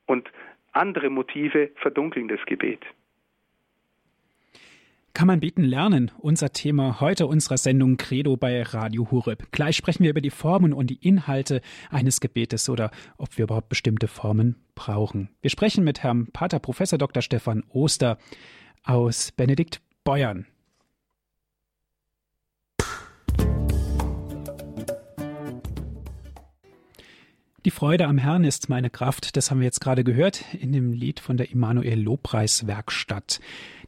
[0.07, 0.31] Und
[0.73, 2.81] andere Motive verdunkeln das Gebet.
[5.15, 6.11] Kann man beten lernen?
[6.19, 9.53] Unser Thema heute unserer Sendung Credo bei Radio Hureb.
[9.53, 13.69] Gleich sprechen wir über die Formen und die Inhalte eines Gebetes oder ob wir überhaupt
[13.69, 15.29] bestimmte Formen brauchen.
[15.43, 17.23] Wir sprechen mit Herrn Pater Professor Dr.
[17.23, 18.17] Stefan Oster
[18.85, 20.47] aus Benedikt Beuern.
[27.65, 30.93] Die Freude am Herrn ist meine Kraft, das haben wir jetzt gerade gehört in dem
[30.93, 33.39] Lied von der Immanuel Lobpreis Werkstatt.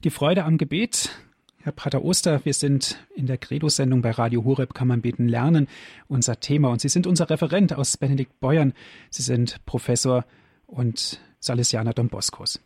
[0.04, 1.10] Die Freude am Gebet,
[1.58, 5.66] Herr Pater Oster, wir sind in der Credo-Sendung bei Radio Horeb kann man beten lernen,
[6.06, 6.68] unser Thema.
[6.68, 8.74] Und Sie sind unser Referent aus Benedikt Beuern.
[9.10, 10.24] Sie sind Professor
[10.68, 12.60] und Salesianer Don Boscos.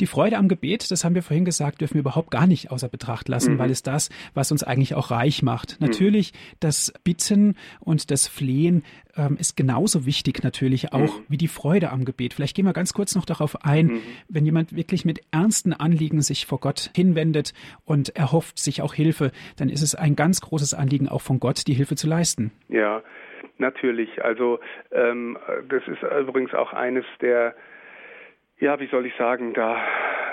[0.00, 2.88] Die Freude am Gebet, das haben wir vorhin gesagt, dürfen wir überhaupt gar nicht außer
[2.88, 3.58] Betracht lassen, mhm.
[3.58, 5.80] weil es das, was uns eigentlich auch reich macht.
[5.80, 5.86] Mhm.
[5.88, 8.84] Natürlich das Bitten und das Flehen
[9.16, 11.24] ähm, ist genauso wichtig natürlich auch mhm.
[11.28, 12.34] wie die Freude am Gebet.
[12.34, 14.00] Vielleicht gehen wir ganz kurz noch darauf ein, mhm.
[14.28, 17.52] wenn jemand wirklich mit ernsten Anliegen sich vor Gott hinwendet
[17.84, 21.66] und erhofft sich auch Hilfe, dann ist es ein ganz großes Anliegen auch von Gott,
[21.66, 22.52] die Hilfe zu leisten.
[22.68, 23.02] Ja,
[23.58, 24.22] natürlich.
[24.22, 24.60] Also
[24.92, 25.36] ähm,
[25.68, 27.54] das ist übrigens auch eines der
[28.60, 29.76] ja, wie soll ich sagen, da,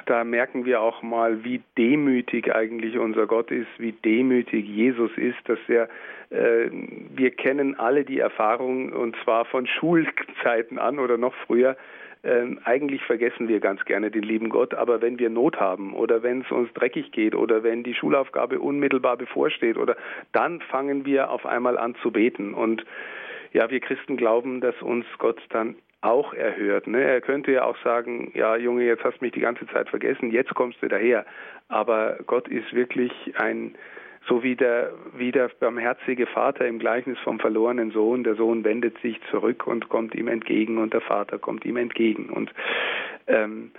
[0.06, 5.38] da merken wir auch mal, wie demütig eigentlich unser Gott ist, wie demütig Jesus ist,
[5.46, 5.90] dass er,
[6.30, 6.70] äh,
[7.16, 11.78] wir kennen alle die Erfahrung und zwar von Schulzeiten an oder noch früher,
[12.26, 16.24] ähm, eigentlich vergessen wir ganz gerne den lieben Gott, aber wenn wir Not haben oder
[16.24, 19.96] wenn es uns dreckig geht oder wenn die Schulaufgabe unmittelbar bevorsteht oder
[20.32, 22.56] dann fangen wir auf einmal an zu beten.
[22.56, 22.84] Und
[23.54, 26.88] ja, wir Christen glauben, dass uns Gott dann auch erhört.
[26.88, 27.04] Ne?
[27.04, 30.32] Er könnte ja auch sagen, ja Junge, jetzt hast du mich die ganze Zeit vergessen,
[30.32, 31.26] jetzt kommst du daher.
[31.68, 33.76] Aber Gott ist wirklich ein,
[34.28, 38.24] so wie der, wie der barmherzige Vater im Gleichnis vom verlorenen Sohn.
[38.24, 42.30] Der Sohn wendet sich zurück und kommt ihm entgegen und der Vater kommt ihm entgegen.
[42.30, 42.52] Und,
[43.28, 43.72] ähm,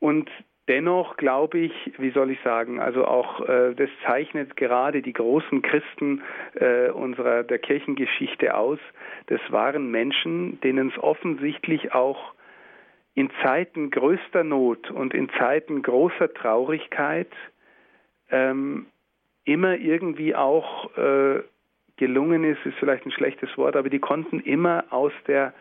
[0.00, 0.30] und
[0.68, 5.62] Dennoch glaube ich, wie soll ich sagen, also auch äh, das zeichnet gerade die großen
[5.62, 6.22] Christen
[6.54, 8.78] äh, unserer der Kirchengeschichte aus.
[9.26, 12.34] Das waren Menschen, denen es offensichtlich auch
[13.14, 17.32] in Zeiten größter Not und in Zeiten großer Traurigkeit
[18.30, 18.86] ähm,
[19.44, 21.40] immer irgendwie auch äh,
[21.96, 25.54] gelungen ist, ist vielleicht ein schlechtes Wort, aber die konnten immer aus der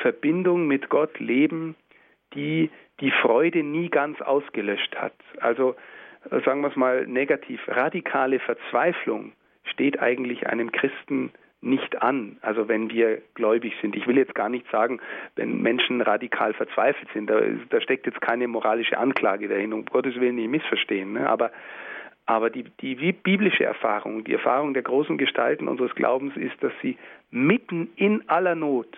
[0.00, 1.74] Verbindung mit Gott leben,
[2.34, 5.14] die die Freude nie ganz ausgelöscht hat.
[5.40, 5.74] Also
[6.30, 9.32] äh, sagen wir es mal negativ, radikale Verzweiflung
[9.64, 13.94] steht eigentlich einem Christen nicht an, also wenn wir gläubig sind.
[13.94, 15.00] Ich will jetzt gar nicht sagen,
[15.36, 20.16] wenn Menschen radikal verzweifelt sind, da, da steckt jetzt keine moralische Anklage dahin, um Gottes
[20.16, 21.28] Willen nicht missverstehen, ne?
[21.28, 21.52] aber,
[22.26, 26.98] aber die, die biblische Erfahrung, die Erfahrung der großen Gestalten unseres Glaubens ist, dass sie
[27.30, 28.96] mitten in aller Not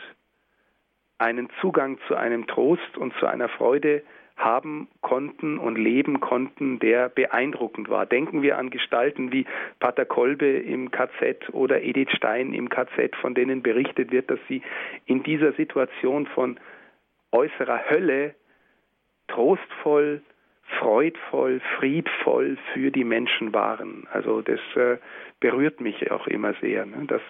[1.19, 4.03] einen Zugang zu einem Trost und zu einer Freude
[4.37, 8.05] haben konnten und leben konnten, der beeindruckend war.
[8.05, 9.47] Denken wir an Gestalten wie
[9.79, 14.63] Pater Kolbe im KZ oder Edith Stein im KZ, von denen berichtet wird, dass sie
[15.07, 16.59] in dieser Situation von
[17.31, 18.35] äußerer Hölle
[19.29, 20.23] trostvoll,
[20.81, 24.09] freudvoll, friedvoll für die Menschen waren.
[24.11, 24.99] Also das äh,
[25.39, 27.05] berührt mich auch immer sehr, ne?
[27.07, 27.23] dass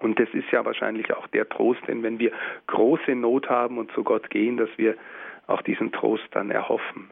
[0.00, 2.32] und das ist ja wahrscheinlich auch der Trost, denn wenn wir
[2.66, 4.96] große Not haben und zu Gott gehen, dass wir
[5.46, 7.10] auch diesen Trost dann erhoffen.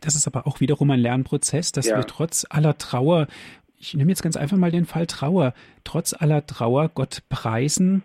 [0.00, 1.96] Das ist aber auch wiederum ein Lernprozess, dass ja.
[1.96, 3.26] wir trotz aller Trauer,
[3.78, 5.52] ich nehme jetzt ganz einfach mal den Fall Trauer,
[5.84, 8.02] trotz aller Trauer Gott preisen.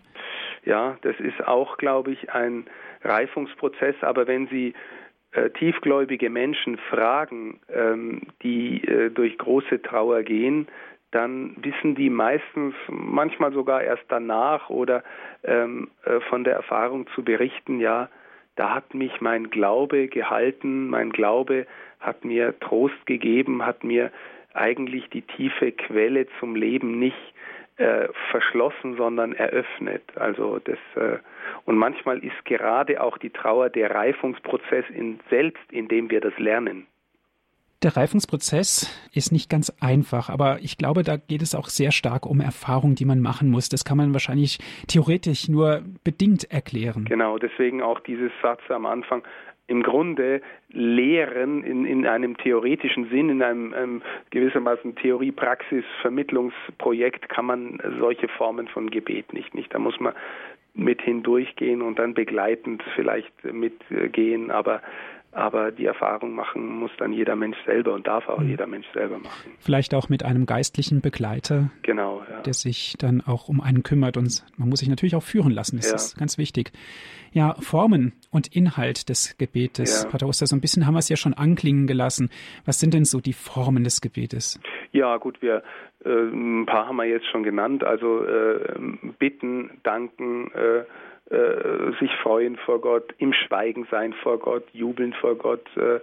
[0.64, 2.66] Ja, das ist auch, glaube ich, ein
[3.02, 4.74] Reifungsprozess, aber wenn Sie
[5.32, 10.66] äh, tiefgläubige Menschen fragen, ähm, die äh, durch große Trauer gehen,
[11.16, 15.02] dann wissen die meistens manchmal sogar erst danach oder
[15.44, 18.10] ähm, äh, von der Erfahrung zu berichten, ja,
[18.56, 21.66] da hat mich mein Glaube gehalten, mein Glaube
[22.00, 24.10] hat mir Trost gegeben, hat mir
[24.52, 27.34] eigentlich die tiefe Quelle zum Leben nicht
[27.78, 30.02] äh, verschlossen, sondern eröffnet.
[30.16, 31.18] Also das äh,
[31.64, 36.38] und manchmal ist gerade auch die Trauer der Reifungsprozess in selbst, in dem wir das
[36.38, 36.86] lernen.
[37.86, 42.26] Der Reifungsprozess ist nicht ganz einfach, aber ich glaube, da geht es auch sehr stark
[42.26, 43.68] um Erfahrungen, die man machen muss.
[43.68, 47.04] Das kann man wahrscheinlich theoretisch nur bedingt erklären.
[47.04, 49.22] Genau, deswegen auch dieses Satz am Anfang.
[49.68, 57.78] Im Grunde Lehren in, in einem theoretischen Sinn, in einem ähm, gewissermaßen Theorie-Praxis-Vermittlungsprojekt kann man
[58.00, 59.54] solche Formen von Gebet nicht.
[59.54, 59.72] nicht.
[59.72, 60.12] Da muss man
[60.74, 64.82] mit hindurchgehen und dann begleitend vielleicht mitgehen, aber
[65.36, 68.48] aber die Erfahrung machen muss dann jeder Mensch selber und darf auch mhm.
[68.48, 69.52] jeder Mensch selber machen.
[69.58, 72.40] Vielleicht auch mit einem geistlichen Begleiter, genau, ja.
[72.40, 75.76] der sich dann auch um einen kümmert und man muss sich natürlich auch führen lassen.
[75.76, 75.94] Das ja.
[75.94, 76.72] ist ganz wichtig.
[77.32, 80.10] Ja, Formen und Inhalt des Gebetes, ja.
[80.10, 82.30] Pater Oster, so ein bisschen haben wir es ja schon anklingen gelassen.
[82.64, 84.58] Was sind denn so die Formen des Gebetes?
[84.92, 85.62] Ja, gut, wir
[86.02, 87.84] äh, ein paar haben wir jetzt schon genannt.
[87.84, 88.78] Also äh,
[89.18, 90.50] bitten, danken.
[90.52, 90.84] Äh,
[91.28, 95.98] sich freuen vor Gott, im Schweigen sein vor Gott, jubeln vor Gott, äh,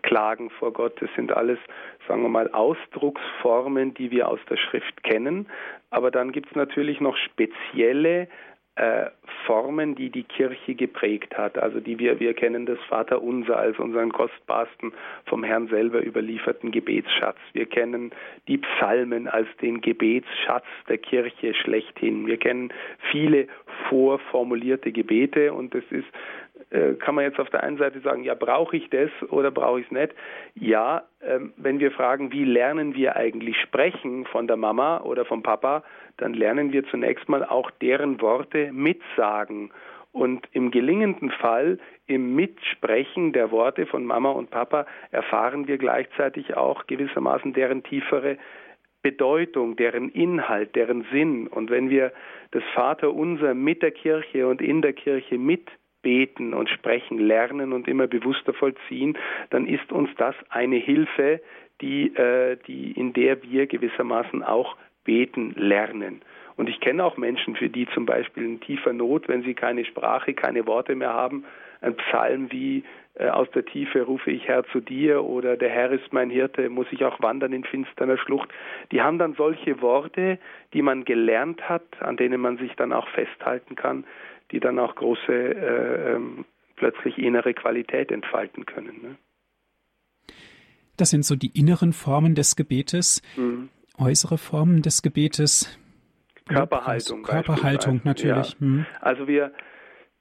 [0.00, 1.00] klagen vor Gott.
[1.00, 1.58] Das sind alles,
[2.06, 5.46] sagen wir mal, Ausdrucksformen, die wir aus der Schrift kennen.
[5.90, 8.28] Aber dann gibt es natürlich noch spezielle
[8.76, 9.06] äh,
[9.46, 11.58] Formen, die die Kirche geprägt hat.
[11.58, 14.92] Also die wir, wir kennen das Vaterunser als unseren kostbarsten
[15.24, 17.38] vom Herrn selber überlieferten Gebetsschatz.
[17.52, 18.12] Wir kennen
[18.48, 22.26] die Psalmen als den Gebetsschatz der Kirche schlechthin.
[22.26, 22.72] Wir kennen
[23.10, 23.48] viele
[23.88, 26.08] vorformulierte Gebete und es ist
[26.70, 29.80] äh, kann man jetzt auf der einen Seite sagen, ja, brauche ich das oder brauche
[29.80, 30.14] ich es nicht?
[30.54, 35.42] Ja, ähm, wenn wir fragen, wie lernen wir eigentlich sprechen von der Mama oder vom
[35.42, 35.84] Papa,
[36.18, 39.70] dann lernen wir zunächst mal auch deren Worte mitsagen.
[40.12, 46.56] Und im gelingenden Fall, im Mitsprechen der Worte von Mama und Papa, erfahren wir gleichzeitig
[46.56, 48.38] auch gewissermaßen deren tiefere
[49.02, 51.46] Bedeutung, deren Inhalt, deren Sinn.
[51.48, 52.12] Und wenn wir
[52.52, 58.06] das Vaterunser mit der Kirche und in der Kirche mitbeten und sprechen, lernen und immer
[58.06, 59.18] bewusster vollziehen,
[59.50, 61.40] dann ist uns das eine Hilfe,
[61.80, 64.76] die, äh, die, in der wir gewissermaßen auch
[65.06, 66.20] beten lernen.
[66.56, 69.84] Und ich kenne auch Menschen, für die zum Beispiel in tiefer Not, wenn sie keine
[69.84, 71.44] Sprache, keine Worte mehr haben,
[71.80, 75.90] ein Psalm wie äh, aus der Tiefe rufe ich Herr zu dir oder der Herr
[75.90, 78.50] ist mein Hirte, muss ich auch wandern in finsterner Schlucht.
[78.92, 80.38] Die haben dann solche Worte,
[80.72, 84.04] die man gelernt hat, an denen man sich dann auch festhalten kann,
[84.50, 86.44] die dann auch große äh, ähm,
[86.76, 89.00] plötzlich innere Qualität entfalten können.
[89.02, 89.16] Ne?
[90.96, 93.22] Das sind so die inneren Formen des Gebetes.
[93.36, 93.68] Mhm.
[93.98, 95.78] Äußere Formen des Gebetes,
[96.48, 97.22] Körperhaltung.
[97.22, 98.52] Körperhaltung natürlich.
[98.52, 98.66] Ja.
[98.66, 98.86] Mhm.
[99.00, 99.52] Also wir,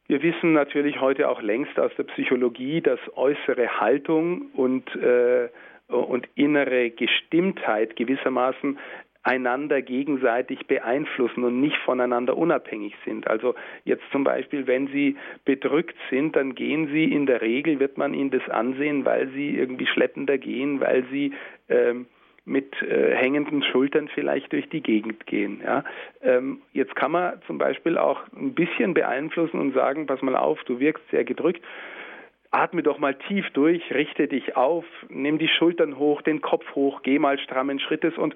[0.07, 5.49] wir wissen natürlich heute auch längst aus der Psychologie, dass äußere Haltung und, äh,
[5.87, 8.77] und innere Gestimmtheit gewissermaßen
[9.25, 13.27] einander gegenseitig beeinflussen und nicht voneinander unabhängig sind.
[13.27, 17.97] Also jetzt zum Beispiel, wenn Sie bedrückt sind, dann gehen Sie in der Regel, wird
[17.97, 21.33] man Ihnen das ansehen, weil Sie irgendwie schleppender gehen, weil Sie
[21.69, 22.05] ähm,
[22.45, 25.61] mit äh, hängenden Schultern vielleicht durch die Gegend gehen.
[25.63, 25.83] Ja.
[26.21, 30.63] Ähm, jetzt kann man zum Beispiel auch ein bisschen beeinflussen und sagen, pass mal auf,
[30.65, 31.63] du wirkst sehr gedrückt.
[32.51, 37.01] Atme doch mal tief durch, richte dich auf, nimm die Schultern hoch, den Kopf hoch,
[37.03, 38.33] geh mal strammen Schrittes und,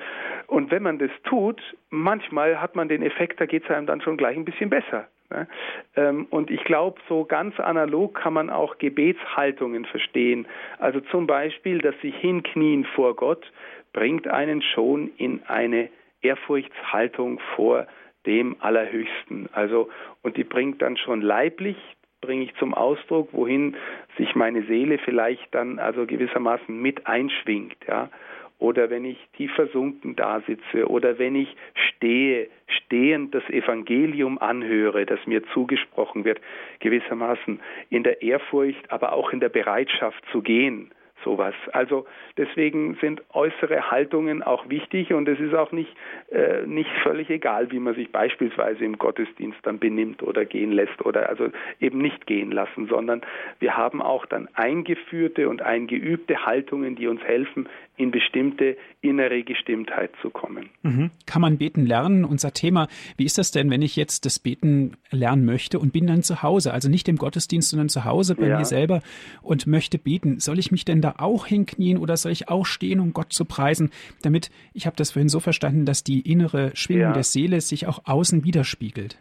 [0.47, 4.01] und wenn man das tut, manchmal hat man den Effekt, da geht es einem dann
[4.01, 5.07] schon gleich ein bisschen besser.
[5.29, 5.47] Ne?
[5.95, 10.47] Ähm, und ich glaube, so ganz analog kann man auch Gebetshaltungen verstehen.
[10.79, 13.45] Also zum Beispiel, dass sich hinknien vor Gott
[13.93, 15.89] bringt einen schon in eine
[16.21, 17.87] Ehrfurchtshaltung vor
[18.25, 19.49] dem Allerhöchsten.
[19.53, 19.89] Also,
[20.21, 21.77] und die bringt dann schon leiblich,
[22.21, 23.77] bringe ich zum Ausdruck, wohin
[24.17, 28.09] sich meine Seele vielleicht dann also gewissermaßen mit einschwingt, ja.
[28.57, 35.05] Oder wenn ich tief versunken da sitze oder wenn ich stehe, stehend das Evangelium anhöre,
[35.05, 36.41] das mir zugesprochen wird,
[36.81, 40.91] gewissermaßen in der Ehrfurcht, aber auch in der Bereitschaft zu gehen
[41.23, 41.53] sowas.
[41.71, 42.05] Also
[42.37, 45.95] deswegen sind äußere Haltungen auch wichtig und es ist auch nicht,
[46.31, 51.05] äh, nicht völlig egal, wie man sich beispielsweise im Gottesdienst dann benimmt oder gehen lässt
[51.05, 53.21] oder also eben nicht gehen lassen, sondern
[53.59, 57.67] wir haben auch dann eingeführte und eingeübte Haltungen, die uns helfen,
[57.99, 60.69] in bestimmte innere Gestimmtheit zu kommen.
[60.83, 61.11] Mhm.
[61.25, 62.23] Kann man beten lernen?
[62.23, 66.07] Unser Thema, wie ist das denn, wenn ich jetzt das Beten lernen möchte und bin
[66.07, 68.57] dann zu Hause, also nicht im Gottesdienst, sondern zu Hause bei ja.
[68.57, 69.01] mir selber
[69.41, 70.39] und möchte beten?
[70.39, 73.43] Soll ich mich denn da auch hinknien oder soll ich auch stehen, um Gott zu
[73.43, 73.91] preisen,
[74.23, 77.13] damit, ich habe das vorhin so verstanden, dass die innere Schwingung ja.
[77.13, 79.19] der Seele sich auch außen widerspiegelt?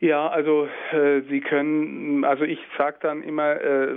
[0.00, 3.94] Ja, also äh, Sie können, also ich sage dann immer, äh,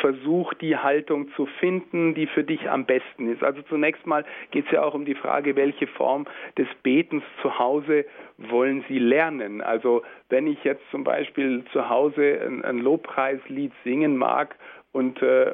[0.00, 3.44] versuch die Haltung zu finden, die für dich am besten ist.
[3.44, 7.58] Also zunächst mal geht es ja auch um die Frage, welche Form des Betens zu
[7.58, 8.04] Hause
[8.38, 9.60] wollen Sie lernen.
[9.60, 14.56] Also wenn ich jetzt zum Beispiel zu Hause ein, ein Lobpreislied singen mag
[14.92, 15.50] und, äh,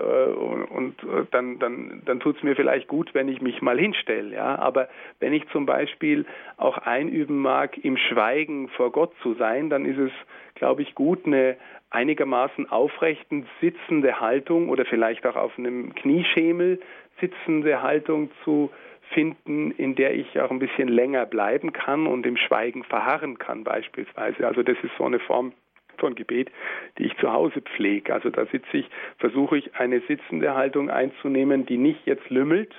[0.71, 0.95] und
[1.33, 4.35] dann, dann, dann tut es mir vielleicht gut, wenn ich mich mal hinstelle.
[4.35, 4.59] Ja?
[4.59, 6.25] Aber wenn ich zum Beispiel
[6.57, 10.13] auch einüben mag, im Schweigen vor Gott zu sein, dann ist es,
[10.55, 11.57] glaube ich, gut, eine
[11.91, 16.81] einigermaßen aufrechten sitzende Haltung oder vielleicht auch auf einem Knieschemel
[17.21, 18.71] sitzende Haltung zu
[19.13, 23.65] finden, in der ich auch ein bisschen länger bleiben kann und im Schweigen verharren kann
[23.65, 24.47] beispielsweise.
[24.47, 25.53] Also das ist so eine Form
[25.99, 26.51] von Gebet,
[26.99, 28.13] die ich zu Hause pflege.
[28.13, 32.75] Also da sitze ich, versuche ich eine sitzende Haltung einzunehmen, die nicht jetzt lümmelt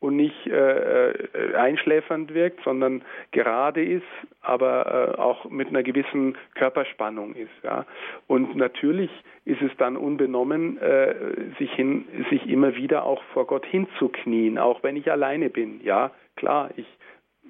[0.00, 3.02] und nicht äh, äh, einschläfernd wirkt, sondern
[3.32, 4.02] gerade ist,
[4.40, 7.50] aber äh, auch mit einer gewissen Körperspannung ist.
[7.62, 7.84] Ja.
[8.26, 9.10] Und natürlich
[9.44, 11.14] ist es dann unbenommen, äh,
[11.58, 15.80] sich, hin, sich immer wieder auch vor Gott hinzuknien, auch wenn ich alleine bin.
[15.84, 16.86] Ja, klar, ich,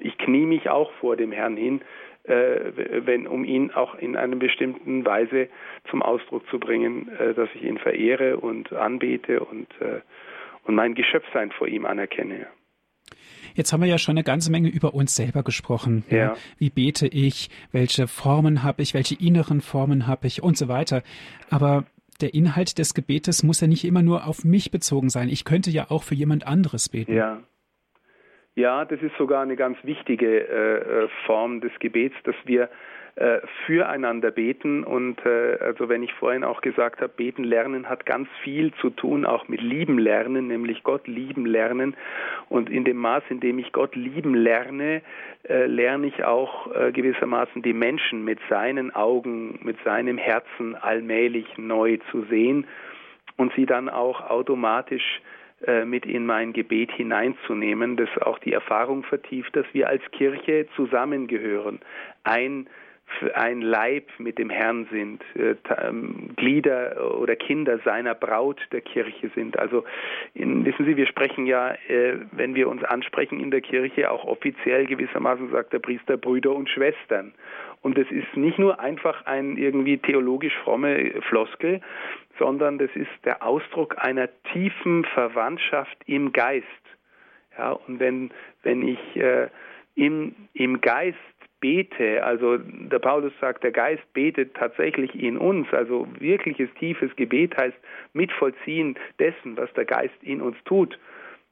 [0.00, 1.83] ich knie mich auch vor dem Herrn hin,
[2.24, 5.48] wenn, um ihn auch in einer bestimmten Weise
[5.90, 10.00] zum Ausdruck zu bringen, äh, dass ich ihn verehre und anbete und äh,
[10.64, 12.46] und mein Geschöpfsein vor ihm anerkenne.
[13.54, 16.04] Jetzt haben wir ja schon eine ganze Menge über uns selber gesprochen.
[16.09, 16.16] Ja.
[16.16, 16.37] ja.
[16.59, 17.50] Wie bete ich?
[17.72, 18.95] Welche Formen habe ich?
[18.95, 20.42] Welche inneren Formen habe ich?
[20.42, 21.03] Und so weiter.
[21.51, 21.84] Aber
[22.20, 25.28] der Inhalt des Gebetes muss ja nicht immer nur auf mich bezogen sein.
[25.28, 27.14] Ich könnte ja auch für jemand anderes beten.
[27.14, 27.40] Ja.
[28.57, 32.68] Ja, das ist sogar eine ganz wichtige äh, äh Form des Gebets, dass wir
[33.16, 34.84] äh, füreinander beten.
[34.84, 38.88] Und äh, also wenn ich vorhin auch gesagt habe, beten lernen hat ganz viel zu
[38.90, 41.96] tun, auch mit lieben lernen, nämlich Gott lieben lernen.
[42.48, 45.03] Und in dem Maß, in dem ich Gott lieben lerne,
[45.48, 51.59] äh, lerne ich auch äh, gewissermaßen die Menschen mit seinen Augen, mit seinem Herzen allmählich
[51.59, 52.66] neu zu sehen
[53.36, 55.20] und sie dann auch automatisch
[55.84, 61.80] mit in mein Gebet hineinzunehmen, das auch die Erfahrung vertieft, dass wir als Kirche zusammengehören,
[62.24, 62.66] ein
[63.34, 69.30] ein Leib mit dem Herrn sind, äh, ähm, Glieder oder Kinder seiner Braut der Kirche
[69.34, 69.58] sind.
[69.58, 69.84] Also
[70.34, 74.24] in, wissen Sie, wir sprechen ja, äh, wenn wir uns ansprechen in der Kirche, auch
[74.24, 77.32] offiziell gewissermaßen sagt der Priester Brüder und Schwestern.
[77.83, 81.81] Und es ist nicht nur einfach ein irgendwie theologisch fromme Floskel,
[82.39, 86.66] sondern das ist der Ausdruck einer tiefen Verwandtschaft im Geist.
[87.57, 88.31] Ja, und wenn,
[88.62, 89.49] wenn ich äh,
[89.95, 91.18] im, im Geist
[91.61, 97.57] bete, also der Paulus sagt, der Geist betet tatsächlich in uns, also wirkliches tiefes Gebet
[97.57, 97.76] heißt
[98.14, 100.99] mitvollziehen dessen, was der Geist in uns tut,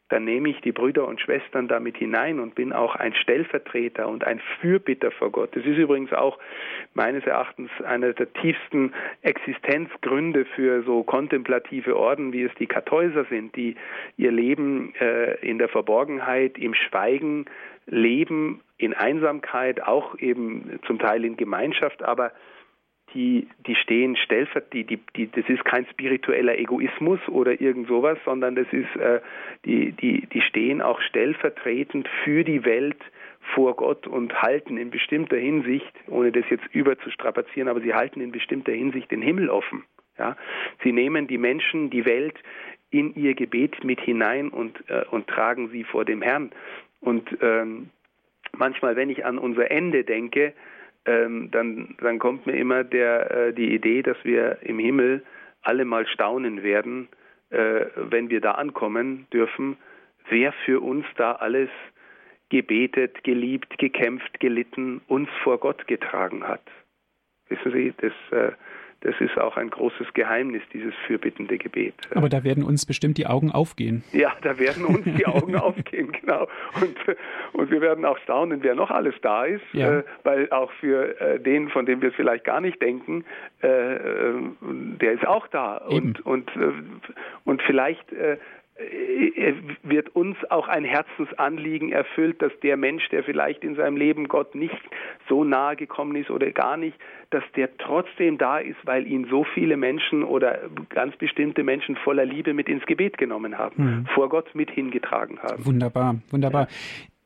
[0.09, 4.25] dann nehme ich die Brüder und Schwestern damit hinein und bin auch ein Stellvertreter und
[4.25, 5.55] ein Fürbitter vor Gott.
[5.55, 6.39] Das ist übrigens auch
[6.95, 8.93] meines Erachtens einer der tiefsten
[9.23, 13.77] Existenzgründe für so kontemplative Orden, wie es die Kartäuser sind, die
[14.17, 17.45] ihr Leben äh, in der Verborgenheit, im Schweigen
[17.87, 22.33] leben, in Einsamkeit, auch eben zum Teil in Gemeinschaft, aber
[23.15, 28.55] die, die stehen stellvertretend, die, die, das ist kein spiritueller Egoismus oder irgend sowas, sondern
[28.55, 29.21] das ist, äh,
[29.65, 32.99] die, die, die stehen auch stellvertretend für die Welt
[33.55, 38.33] vor Gott und halten in bestimmter Hinsicht, ohne das jetzt überzustrapazieren, aber sie halten in
[38.33, 39.85] bestimmter Hinsicht den Himmel offen.
[40.19, 40.37] Ja?
[40.83, 42.37] Sie nehmen die Menschen, die Welt
[42.91, 46.51] in ihr Gebet mit hinein und, äh, und tragen sie vor dem Herrn.
[47.01, 47.91] Und ähm,
[48.57, 50.53] manchmal, wenn ich an unser Ende denke,
[51.05, 55.25] ähm, dann, dann kommt mir immer der, äh, die Idee, dass wir im Himmel
[55.63, 57.09] alle mal staunen werden,
[57.51, 59.77] äh, wenn wir da ankommen dürfen,
[60.29, 61.71] wer für uns da alles
[62.51, 66.63] gebetet, geliebt, gekämpft, gelitten, uns vor Gott getragen hat.
[67.49, 68.53] Wissen Sie, das, äh,
[69.01, 71.95] das ist auch ein großes Geheimnis, dieses fürbittende Gebet.
[72.15, 74.03] Aber da werden uns bestimmt die Augen aufgehen.
[74.13, 76.49] Ja, da werden uns die Augen aufgehen, genau.
[76.81, 76.97] Und,
[77.53, 79.99] und wir werden auch staunen, wer noch alles da ist, ja.
[79.99, 83.25] äh, weil auch für äh, den, von dem wir es vielleicht gar nicht denken,
[83.63, 84.35] äh, äh
[85.01, 85.83] der ist auch da.
[85.89, 86.15] Eben.
[86.25, 86.73] Und, und, äh,
[87.45, 88.39] und vielleicht äh,
[89.83, 94.55] wird uns auch ein Herzensanliegen erfüllt, dass der Mensch, der vielleicht in seinem Leben Gott
[94.55, 94.79] nicht
[95.29, 96.97] so nahe gekommen ist oder gar nicht,
[97.31, 100.61] dass der trotzdem da ist, weil ihn so viele Menschen oder
[100.91, 104.07] ganz bestimmte Menschen voller Liebe mit ins Gebet genommen haben, mhm.
[104.15, 105.67] vor Gott mit hingetragen haben.
[105.67, 106.63] Wunderbar, wunderbar.
[106.63, 106.77] Ja.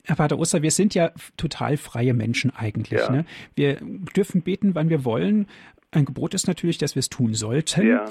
[0.05, 3.01] Herr Pater Oster, wir sind ja total freie Menschen eigentlich.
[3.01, 3.11] Ja.
[3.11, 3.25] Ne?
[3.55, 3.77] Wir
[4.17, 5.47] dürfen beten, wann wir wollen.
[5.93, 7.87] Ein Gebot ist natürlich, dass wir es tun sollten.
[7.87, 8.07] Ja.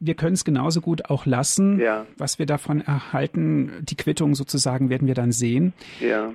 [0.00, 1.78] Wir können es genauso gut auch lassen.
[1.78, 2.06] Ja.
[2.16, 5.72] Was wir davon erhalten, die Quittung sozusagen, werden wir dann sehen.
[6.00, 6.32] Ja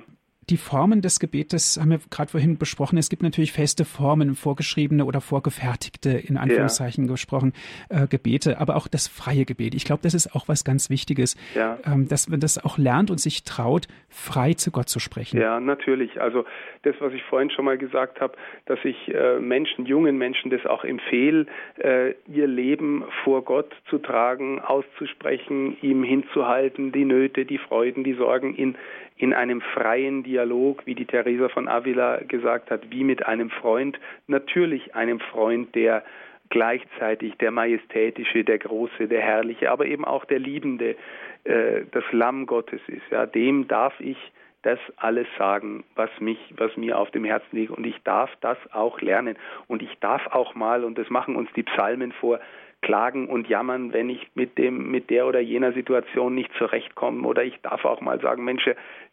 [0.50, 2.98] die Formen des Gebetes haben wir gerade vorhin besprochen.
[2.98, 7.12] Es gibt natürlich feste Formen, vorgeschriebene oder vorgefertigte, in Anführungszeichen ja.
[7.12, 7.52] gesprochen,
[7.88, 9.74] äh, Gebete, aber auch das freie Gebet.
[9.74, 11.78] Ich glaube, das ist auch was ganz Wichtiges, ja.
[11.86, 15.40] ähm, dass man das auch lernt und sich traut, frei zu Gott zu sprechen.
[15.40, 16.20] Ja, natürlich.
[16.20, 16.44] Also
[16.82, 18.34] das, was ich vorhin schon mal gesagt habe,
[18.66, 21.46] dass ich äh, Menschen, jungen Menschen das auch empfehle,
[21.78, 28.14] äh, ihr Leben vor Gott zu tragen, auszusprechen, ihm hinzuhalten, die Nöte, die Freuden, die
[28.14, 28.76] Sorgen in
[29.16, 33.98] in einem freien Dialog, wie die Theresa von Avila gesagt hat, wie mit einem Freund,
[34.26, 36.02] natürlich einem Freund, der
[36.50, 40.96] gleichzeitig der Majestätische, der Große, der Herrliche, aber eben auch der Liebende,
[41.44, 43.02] äh, das Lamm Gottes ist.
[43.10, 44.18] Ja, dem darf ich
[44.62, 47.72] das alles sagen, was mich, was mir auf dem Herzen liegt.
[47.72, 49.36] Und ich darf das auch lernen.
[49.66, 52.38] Und ich darf auch mal, und das machen uns die Psalmen vor,
[52.80, 57.26] klagen und jammern, wenn ich mit dem, mit der oder jener Situation nicht zurechtkomme.
[57.26, 58.68] Oder ich darf auch mal sagen, Mensch,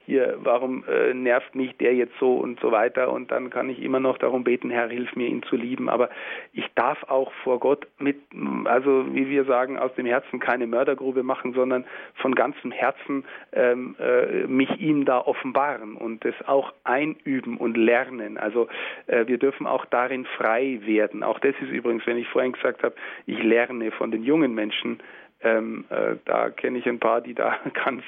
[0.05, 3.81] hier, warum äh, nervt mich der jetzt so und so weiter und dann kann ich
[3.81, 5.87] immer noch darum beten, Herr, hilf mir, ihn zu lieben.
[5.87, 6.09] Aber
[6.51, 8.17] ich darf auch vor Gott mit,
[8.65, 11.85] also wie wir sagen, aus dem Herzen keine Mördergrube machen, sondern
[12.15, 13.23] von ganzem Herzen
[13.53, 18.37] ähm, äh, mich ihm da offenbaren und das auch einüben und lernen.
[18.37, 18.67] Also
[19.07, 21.23] äh, wir dürfen auch darin frei werden.
[21.23, 22.95] Auch das ist übrigens, wenn ich vorhin gesagt habe,
[23.27, 24.99] ich lerne von den jungen Menschen,
[25.41, 28.03] ähm, äh, da kenne ich ein paar, die da ganz,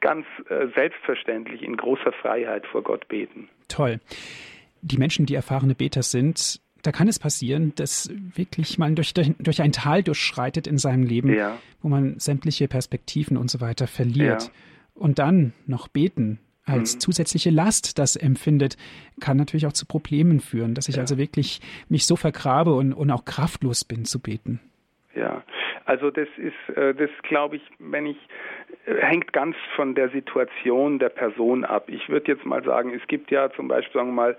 [0.00, 3.48] ganz äh, selbstverständlich in großer Freiheit vor Gott beten.
[3.68, 4.00] Toll.
[4.80, 9.62] Die Menschen, die erfahrene Beter sind, da kann es passieren, dass wirklich man durch, durch
[9.62, 11.58] ein Tal durchschreitet in seinem Leben, ja.
[11.80, 14.42] wo man sämtliche Perspektiven und so weiter verliert.
[14.42, 14.50] Ja.
[14.94, 17.00] Und dann noch beten als mhm.
[17.00, 18.76] zusätzliche Last das empfindet,
[19.20, 21.02] kann natürlich auch zu Problemen führen, dass ich ja.
[21.02, 24.60] also wirklich mich so vergrabe und, und auch kraftlos bin zu beten.
[25.14, 25.42] Ja,
[25.84, 28.18] also das ist, äh, das glaube ich, wenn ich,
[28.86, 31.88] äh, hängt ganz von der Situation der Person ab.
[31.88, 34.36] Ich würde jetzt mal sagen, es gibt ja zum Beispiel, sagen wir mal,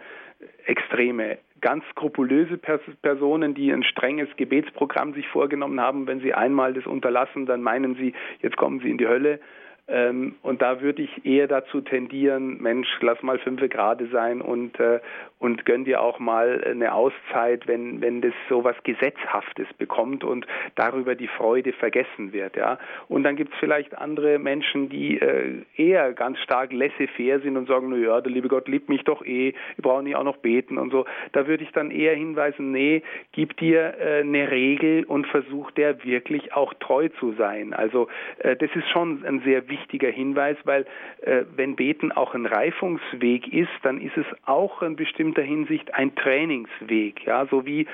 [0.66, 6.06] Extreme, ganz skrupulöse Personen, die ein strenges Gebetsprogramm sich vorgenommen haben.
[6.08, 9.40] Wenn sie einmal das unterlassen, dann meinen sie, jetzt kommen sie in die Hölle.
[9.86, 14.80] Ähm, und da würde ich eher dazu tendieren, Mensch, lass mal fünf Grade sein und,
[14.80, 15.02] äh,
[15.40, 20.48] und gönn dir auch mal eine Auszeit, wenn, wenn das so was Gesetzhaftes bekommt und
[20.76, 22.56] darüber die Freude vergessen wird.
[22.56, 22.80] Ja?
[23.10, 27.68] Und dann gibt es vielleicht andere Menschen, die äh, eher ganz stark laissez-faire sind und
[27.68, 30.38] sagen, na ja, der liebe Gott liebt mich doch eh, ich brauche nicht auch noch
[30.38, 31.04] beten und so.
[31.34, 33.04] Da würde ich dann eher hinweisen, nee,
[33.34, 37.74] gib dir äh, eine Regel und versuch der wirklich auch treu zu sein.
[37.74, 38.08] Also
[38.40, 40.86] äh, das ist schon ein sehr wichtiger Hinweis, weil
[41.22, 46.16] äh, wenn Beten auch ein Reifungsweg ist, dann ist es auch in bestimmter Hinsicht ein
[46.16, 47.26] Trainingsweg.
[47.26, 47.86] Ja, so wie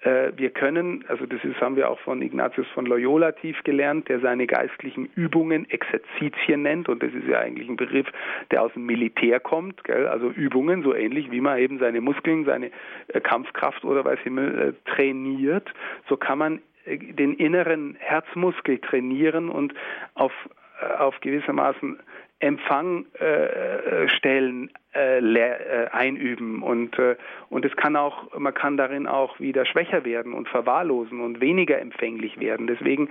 [0.00, 4.08] äh, wir können, also das ist, haben wir auch von Ignatius von Loyola tief gelernt,
[4.08, 8.06] der seine geistlichen Übungen Exerzitien nennt und das ist ja eigentlich ein Begriff,
[8.50, 10.08] der aus dem Militär kommt, gell?
[10.08, 12.70] also Übungen, so ähnlich wie man eben seine Muskeln, seine
[13.08, 15.72] äh, Kampfkraft oder weiß Himmel äh, trainiert,
[16.08, 19.74] so kann man äh, den inneren Herzmuskel trainieren und
[20.14, 20.32] auf
[20.98, 21.98] auf gewissermaßen
[22.38, 27.16] Empfangstellen äh, äh, einüben und äh,
[27.48, 31.80] und es kann auch man kann darin auch wieder schwächer werden und verwahrlosen und weniger
[31.80, 32.66] empfänglich werden.
[32.66, 33.08] Deswegen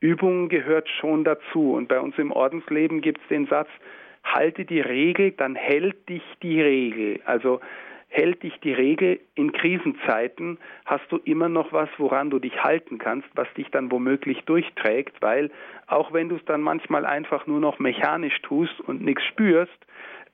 [0.00, 3.70] Übung gehört schon dazu und bei uns im Ordensleben gibt es den Satz
[4.22, 7.20] halte die Regel, dann hält dich die Regel.
[7.24, 7.60] Also
[8.10, 9.20] hält dich die Regel.
[9.34, 13.90] In Krisenzeiten hast du immer noch was, woran du dich halten kannst, was dich dann
[13.90, 15.50] womöglich durchträgt, weil
[15.86, 19.72] auch wenn du es dann manchmal einfach nur noch mechanisch tust und nichts spürst,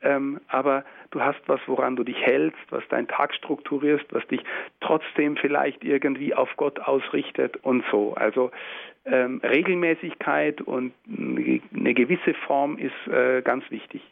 [0.02, 4.40] ähm, aber du hast was, woran du dich hältst, was deinen Tag strukturierst, was dich
[4.80, 8.14] trotzdem vielleicht irgendwie auf Gott ausrichtet und so.
[8.14, 8.50] Also
[9.04, 14.02] ähm, Regelmäßigkeit und eine gewisse Form ist äh, ganz wichtig.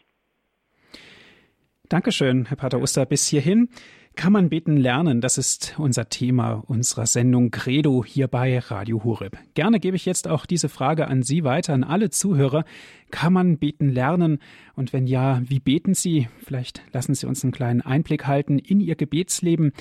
[1.95, 3.07] Dankeschön, Herr Pater Oster.
[3.07, 3.68] Bis hierhin
[4.16, 5.20] kann man beten lernen.
[5.20, 9.38] Das ist unser Thema unserer Sendung Credo hier bei Radio Horeb.
[9.55, 12.64] Gerne gebe ich jetzt auch diese Frage an Sie weiter, an alle Zuhörer.
[13.12, 14.40] Kann man beten lernen?
[14.74, 16.26] Und wenn ja, wie beten Sie?
[16.45, 19.72] Vielleicht lassen Sie uns einen kleinen Einblick halten in Ihr Gebetsleben.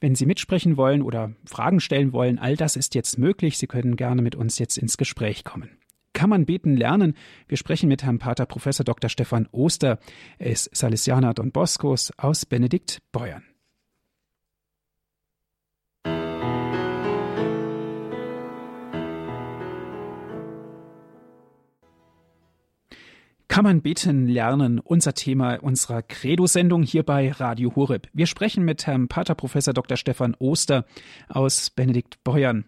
[0.00, 3.58] Wenn Sie mitsprechen wollen oder Fragen stellen wollen, all das ist jetzt möglich.
[3.58, 5.68] Sie können gerne mit uns jetzt ins Gespräch kommen.
[6.20, 7.14] Kann man beten lernen?
[7.48, 9.08] Wir sprechen mit Herrn Pater Professor Dr.
[9.08, 9.98] Stefan Oster.
[10.38, 13.42] Er ist Salesianer Don Boscos aus Benedikt Beuern.
[23.48, 24.78] Kann man beten lernen?
[24.78, 28.08] Unser Thema unserer Credo-Sendung hier bei Radio Horeb.
[28.12, 29.96] Wir sprechen mit Herrn Pater Professor Dr.
[29.96, 30.84] Stefan Oster
[31.30, 32.66] aus Benedikt Beuern.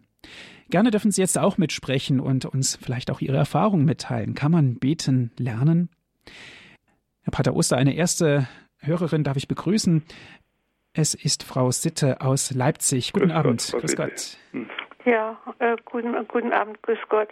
[0.72, 4.34] Gerne dürfen Sie jetzt auch mitsprechen und uns vielleicht auch Ihre Erfahrungen mitteilen.
[4.34, 5.90] Kann man beten lernen?
[7.24, 8.48] Herr Pater Oster, eine erste
[8.80, 10.02] Hörerin darf ich begrüßen.
[10.94, 13.12] Es ist Frau Sitte aus Leipzig.
[13.12, 13.68] Guten grüß Abend.
[13.70, 14.38] Gott, grüß Gott.
[14.52, 14.70] Hm.
[15.04, 17.28] Ja, äh, guten, guten Abend, grüß Gott.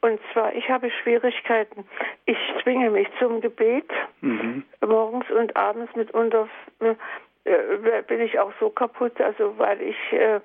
[0.00, 1.84] Und zwar, ich habe Schwierigkeiten.
[2.24, 3.90] Ich zwinge mich zum Gebet
[4.22, 4.64] mhm.
[4.80, 6.48] morgens und abends mitunter
[6.80, 10.40] äh, bin ich auch so kaputt, also weil ich äh,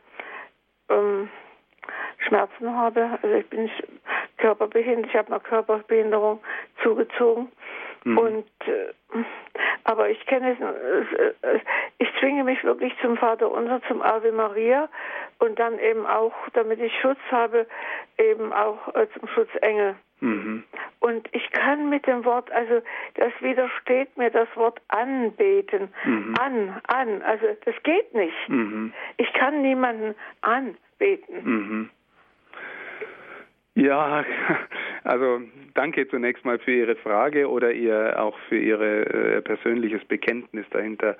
[0.89, 1.29] ähm,
[2.27, 3.19] Schmerzen habe.
[3.21, 3.69] Also ich bin
[4.37, 6.39] körperbehindert, ich habe eine Körperbehinderung
[6.81, 7.51] zugezogen.
[8.03, 8.17] Mhm.
[8.17, 9.23] Und äh,
[9.85, 11.59] aber ich kenne es, äh,
[11.99, 14.89] ich zwinge mich wirklich zum Vater unser, zum Ave Maria
[15.39, 17.67] und dann eben auch, damit ich Schutz habe,
[18.17, 19.95] eben auch äh, zum Schutzengel.
[20.19, 20.63] Mhm.
[20.99, 22.81] Und ich kann mit dem Wort, also
[23.15, 25.93] das widersteht mir das Wort anbeten.
[26.05, 26.35] Mhm.
[26.39, 28.49] An, an, also das geht nicht.
[28.49, 28.93] Mhm.
[29.17, 30.15] Ich kann niemanden
[31.03, 31.43] anbeten.
[31.43, 31.89] Mhm.
[33.75, 34.23] Ja,
[35.03, 35.41] also
[35.73, 41.17] danke zunächst mal für Ihre Frage oder ihr auch für Ihr äh, persönliches Bekenntnis dahinter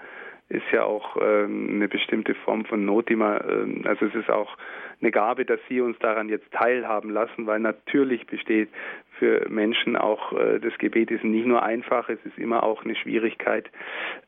[0.50, 4.30] ist ja auch ähm, eine bestimmte Form von Not, die man, äh, also es ist
[4.30, 4.56] auch
[5.02, 8.70] eine Gabe, dass Sie uns daran jetzt teilhaben lassen, weil natürlich besteht
[9.18, 12.96] für Menschen auch äh, das Gebet ist nicht nur einfach, es ist immer auch eine
[12.96, 13.72] Schwierigkeit.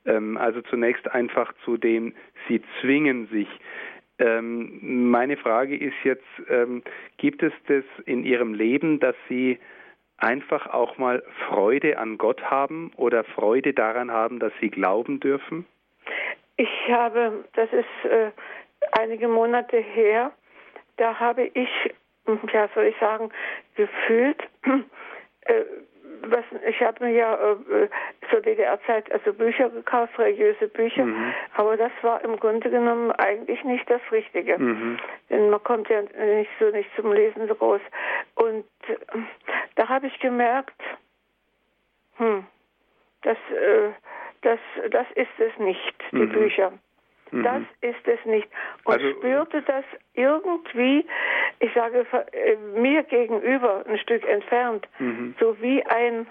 [0.06, 2.14] Ähm, also zunächst einfach zu dem,
[2.48, 3.48] Sie zwingen sich
[4.20, 6.84] ähm, meine Frage ist jetzt, ähm,
[7.18, 9.60] gibt es das in Ihrem Leben, dass Sie
[10.18, 15.66] einfach auch mal Freude an Gott haben oder Freude daran haben, dass Sie glauben dürfen?
[16.58, 18.32] Ich habe, das ist äh,
[18.94, 20.32] einige Monate her,
[20.98, 21.70] da habe ich,
[22.54, 23.30] ja soll ich sagen,
[23.76, 24.42] gefühlt,
[25.42, 25.64] äh,
[26.24, 27.88] was, ich habe mir ja äh,
[28.30, 31.34] zur DDR-Zeit also Bücher gekauft, religiöse Bücher, mhm.
[31.56, 34.58] aber das war im Grunde genommen eigentlich nicht das Richtige.
[34.58, 34.98] Mhm.
[35.30, 37.82] Denn man kommt ja nicht so nicht zum Lesen so groß.
[38.36, 38.96] Und äh,
[39.76, 40.82] da habe ich gemerkt,
[42.18, 42.46] hm,
[43.24, 43.90] das, äh,
[44.42, 44.60] das,
[44.92, 46.30] das ist es nicht, die mhm.
[46.30, 46.74] Bücher.
[47.32, 47.44] Mhm.
[47.44, 48.48] Das ist es nicht.
[48.84, 51.06] Und also, spürte das irgendwie,
[51.60, 55.36] ich sage äh, mir gegenüber ein Stück entfernt, mhm.
[55.40, 56.28] so wie ein,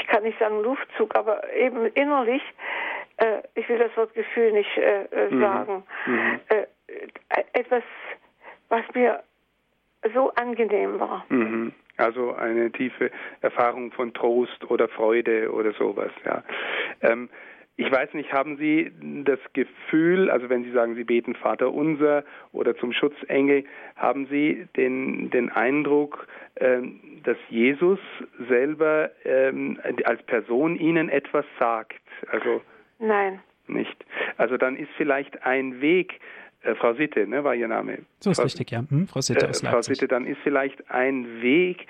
[0.00, 2.42] ich kann nicht sagen Luftzug, aber eben innerlich,
[3.18, 5.40] äh, ich will das Wort Gefühl nicht äh, äh mhm.
[5.40, 6.40] sagen, mhm.
[6.48, 6.66] Äh,
[7.52, 7.82] etwas,
[8.68, 9.22] was mir
[10.14, 11.24] so angenehm war.
[11.28, 11.72] Mhm.
[11.96, 13.10] Also eine tiefe
[13.40, 16.42] Erfahrung von Trost oder Freude oder sowas, ja.
[17.00, 17.30] Ähm,
[17.78, 18.90] ich weiß nicht, haben Sie
[19.24, 23.64] das Gefühl, also wenn Sie sagen, Sie beten Vater unser oder zum Schutzengel,
[23.96, 27.98] haben Sie den, den Eindruck, ähm, dass Jesus
[28.48, 32.00] selber ähm, als Person Ihnen etwas sagt?
[32.28, 32.62] Also
[32.98, 33.40] Nein.
[33.68, 34.04] Nicht.
[34.36, 36.20] Also dann ist vielleicht ein Weg,
[36.62, 37.98] äh, Frau Sitte, ne, war Ihr Name.
[38.20, 38.84] So ist Frau, richtig, ja.
[38.88, 39.70] Hm, Frau Sitte äh, aus Leipzig.
[39.70, 41.86] Frau Sitte, dann ist vielleicht ein Weg,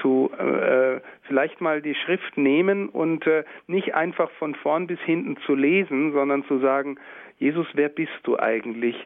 [0.00, 5.36] zu äh, vielleicht mal die Schrift nehmen und äh, nicht einfach von vorn bis hinten
[5.46, 6.98] zu lesen, sondern zu sagen,
[7.38, 8.96] Jesus, wer bist du eigentlich?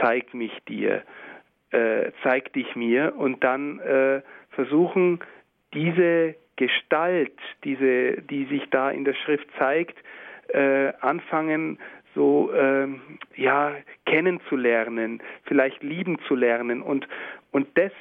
[0.00, 1.02] Zeig mich dir,
[1.70, 3.14] äh, zeig dich mir.
[3.16, 5.20] Und dann äh, versuchen,
[5.74, 9.96] diese Gestalt, diese, die sich da in der Schrift zeigt,
[10.48, 11.78] äh, anfangen
[12.14, 12.88] so äh,
[13.36, 13.74] ja
[14.04, 16.82] kennenzulernen, vielleicht lieben zu lernen.
[16.82, 17.08] Und
[17.52, 17.92] und das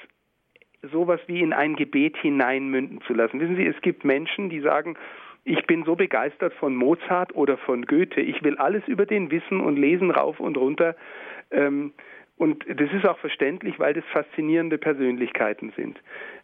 [0.92, 3.40] sowas wie in ein Gebet hineinmünden zu lassen.
[3.40, 4.98] Wissen Sie, es gibt Menschen, die sagen,
[5.44, 9.60] ich bin so begeistert von Mozart oder von Goethe, ich will alles über den wissen
[9.60, 10.96] und lesen rauf und runter.
[11.50, 11.94] Ähm,
[12.38, 16.00] und das ist auch verständlich, weil das faszinierende Persönlichkeiten sind.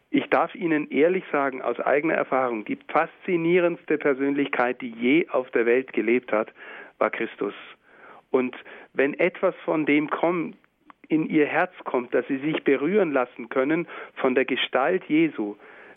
[0.09, 5.65] Ich darf Ihnen ehrlich sagen, aus eigener Erfahrung, die faszinierendste Persönlichkeit, die je auf der
[5.65, 6.53] Welt gelebt hat,
[6.97, 7.53] war Christus.
[8.31, 8.55] Und
[8.93, 10.55] wenn etwas von dem kommt,
[11.09, 15.55] in ihr Herz kommt, dass sie sich berühren lassen können von der Gestalt Jesu,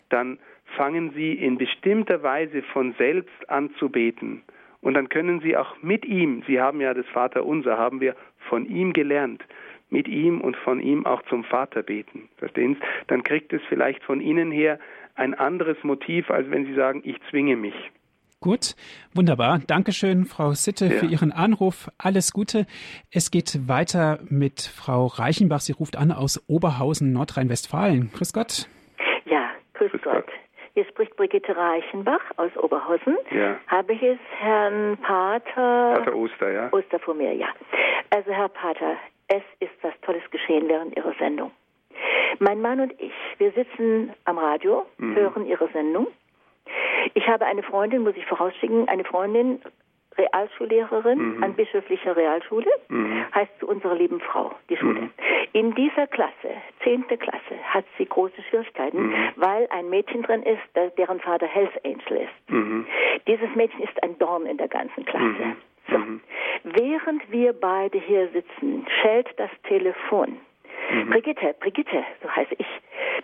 [0.09, 0.39] dann
[0.77, 4.43] fangen sie in bestimmter Weise von selbst an zu beten.
[4.81, 8.15] Und dann können sie auch mit ihm, sie haben ja das Vaterunser, haben wir
[8.49, 9.43] von ihm gelernt,
[9.89, 12.29] mit ihm und von ihm auch zum Vater beten.
[12.37, 12.81] Verstehen Sie?
[13.07, 14.79] Dann kriegt es vielleicht von Ihnen her
[15.15, 17.75] ein anderes Motiv, als wenn Sie sagen, ich zwinge mich.
[18.43, 18.75] Gut,
[19.13, 19.59] wunderbar.
[19.67, 20.91] Dankeschön, Frau Sitte, ja.
[20.93, 21.91] für Ihren Anruf.
[21.99, 22.65] Alles Gute.
[23.11, 25.59] Es geht weiter mit Frau Reichenbach.
[25.59, 28.09] Sie ruft an aus Oberhausen, Nordrhein-Westfalen.
[28.11, 28.67] Grüß Gott.
[29.25, 30.25] Ja, grüß, grüß Gott.
[30.25, 30.33] Gott.
[30.73, 33.15] Hier spricht Brigitte Reichenbach aus Oberhausen.
[33.29, 33.57] Ja.
[33.67, 35.99] Habe ich es Herrn Pater...
[35.99, 36.73] Pater Oster, ja.
[36.73, 37.49] Oster vor mir, ja.
[38.09, 41.51] Also Herr Pater, es ist was Tolles geschehen während Ihrer Sendung.
[42.39, 45.15] Mein Mann und ich, wir sitzen am Radio, mhm.
[45.15, 46.07] hören Ihre Sendung
[47.13, 49.61] ich habe eine Freundin, muss ich vorausschicken, eine Freundin,
[50.17, 51.43] Realschullehrerin mhm.
[51.43, 53.25] an bischöflicher Realschule, mhm.
[53.33, 55.01] heißt zu unserer lieben Frau, die Schule.
[55.01, 55.11] Mhm.
[55.53, 56.51] In dieser Klasse,
[56.83, 59.15] zehnte Klasse, hat sie große Schwierigkeiten, mhm.
[59.37, 62.51] weil ein Mädchen drin ist, deren Vater Health Angel ist.
[62.51, 62.85] Mhm.
[63.27, 65.23] Dieses Mädchen ist ein Dorn in der ganzen Klasse.
[65.23, 65.55] Mhm.
[65.89, 65.97] So.
[66.63, 70.37] Während wir beide hier sitzen, schellt das Telefon.
[71.09, 72.67] Brigitte, Brigitte, so heiße ich.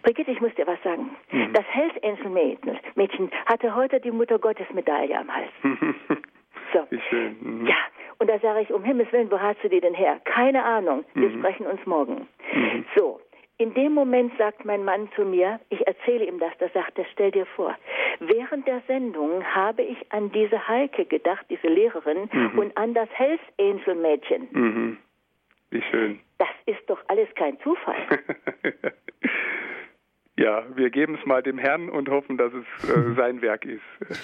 [0.03, 1.15] Brigitte, ich muss dir was sagen.
[1.31, 1.53] Mhm.
[1.53, 2.29] Das Hells Angel
[2.95, 5.51] Mädchen hatte heute die Mutter Gottes Medaille am Hals.
[6.73, 6.87] so.
[6.89, 7.37] Wie schön.
[7.41, 7.67] Mhm.
[7.67, 7.77] Ja,
[8.19, 10.19] und da sage ich, um Himmels Willen, wo hast du die denn her?
[10.23, 11.39] Keine Ahnung, wir mhm.
[11.39, 12.27] sprechen uns morgen.
[12.53, 12.85] Mhm.
[12.95, 13.19] So,
[13.59, 17.05] in dem Moment sagt mein Mann zu mir, ich erzähle ihm das, da sagt er,
[17.11, 17.75] stell dir vor,
[18.19, 22.59] während der Sendung habe ich an diese Heike gedacht, diese Lehrerin, mhm.
[22.59, 24.47] und an das Hells Angel Mädchen.
[24.51, 24.97] Mhm.
[25.71, 26.19] Wie schön.
[26.37, 27.95] Das ist doch alles kein Zufall.
[30.37, 33.81] Ja, wir geben es mal dem Herrn und hoffen, dass es äh, sein Werk ist.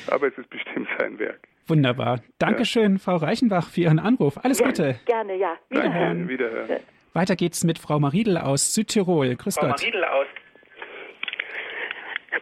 [0.08, 1.40] Aber es ist bestimmt sein Werk.
[1.68, 2.20] Wunderbar.
[2.40, 3.00] Dankeschön, ja.
[3.00, 4.38] Frau Reichenbach, für Ihren Anruf.
[4.44, 5.00] Alles ja, Gute.
[5.06, 5.56] Gerne, ja.
[5.70, 6.30] Wiederhören.
[6.30, 6.80] Wiederhören.
[7.14, 9.36] Weiter geht's mit Frau Mariedl aus Südtirol.
[9.36, 9.80] Grüß Frau Gott.
[9.80, 10.28] Mariedl aus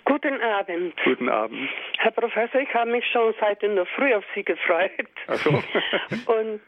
[0.06, 0.94] Guten Abend.
[1.04, 1.70] Guten Abend.
[2.00, 4.92] Herr Professor, ich habe mich schon seit in der Früh auf Sie gefreut.
[5.28, 5.50] Ach so.
[6.34, 6.62] und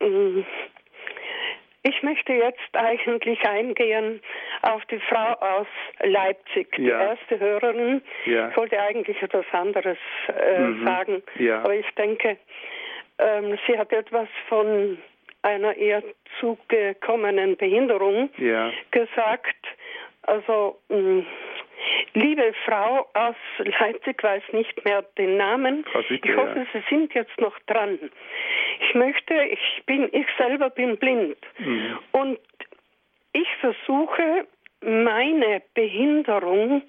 [0.00, 0.44] mm,
[1.82, 4.20] ich möchte jetzt eigentlich eingehen
[4.62, 5.66] auf die Frau aus
[6.02, 7.00] Leipzig, die ja.
[7.00, 8.02] erste Hörerin.
[8.26, 8.50] Ja.
[8.50, 10.84] Ich wollte eigentlich etwas anderes äh, mhm.
[10.84, 11.62] sagen, ja.
[11.62, 12.36] aber ich denke,
[13.18, 14.98] ähm, sie hat etwas von
[15.42, 16.02] einer eher
[16.38, 18.28] zugekommenen Behinderung
[18.90, 19.56] gesagt.
[20.22, 21.26] Also mh, mm,
[22.14, 25.84] Liebe Frau aus Leipzig, weiß nicht mehr den Namen.
[26.08, 26.66] Sitte, ich hoffe, ja.
[26.72, 27.98] Sie sind jetzt noch dran.
[28.80, 31.98] Ich möchte, ich bin, ich selber bin blind mhm.
[32.12, 32.38] und
[33.32, 34.46] ich versuche
[34.80, 36.82] meine Behinderung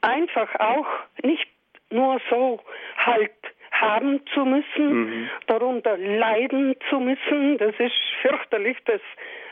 [0.00, 0.86] einfach auch
[1.22, 1.48] nicht
[1.90, 2.60] nur so
[2.96, 3.32] halt
[3.72, 5.30] haben zu müssen, mhm.
[5.46, 7.58] darunter leiden zu müssen.
[7.58, 9.00] Das ist fürchterlich, das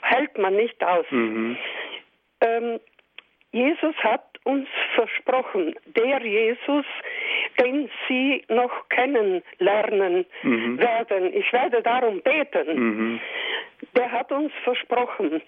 [0.02, 1.06] hält man nicht aus.
[1.10, 1.56] Mhm.
[2.40, 2.80] Ähm,
[3.52, 6.86] Jesus hat uns versprochen, der Jesus,
[7.60, 10.78] den Sie noch kennenlernen mhm.
[10.78, 13.20] werden, ich werde darum beten, mhm.
[13.94, 15.42] der hat uns versprochen,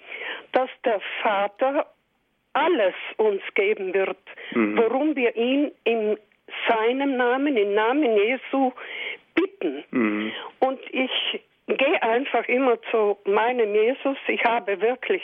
[0.53, 1.86] dass der Vater
[2.53, 4.18] alles uns geben wird,
[4.53, 4.76] mhm.
[4.76, 6.18] worum wir ihn in
[6.68, 8.72] seinem Namen, im Namen Jesu
[9.34, 9.84] bitten.
[9.92, 10.32] Mhm.
[10.59, 11.40] Und ich
[11.77, 14.16] gehe einfach immer zu meinem Jesus.
[14.29, 15.23] Ich habe wirklich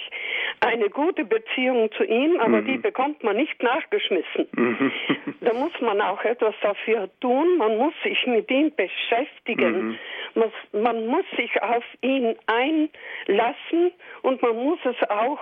[0.60, 2.66] eine gute Beziehung zu ihm, aber mhm.
[2.66, 4.46] die bekommt man nicht nachgeschmissen.
[4.52, 4.92] Mhm.
[5.40, 7.58] Da muss man auch etwas dafür tun.
[7.58, 9.90] Man muss sich mit ihm beschäftigen.
[9.90, 9.98] Mhm.
[10.34, 13.92] Man, man muss sich auf ihn einlassen
[14.22, 15.38] und man muss es auch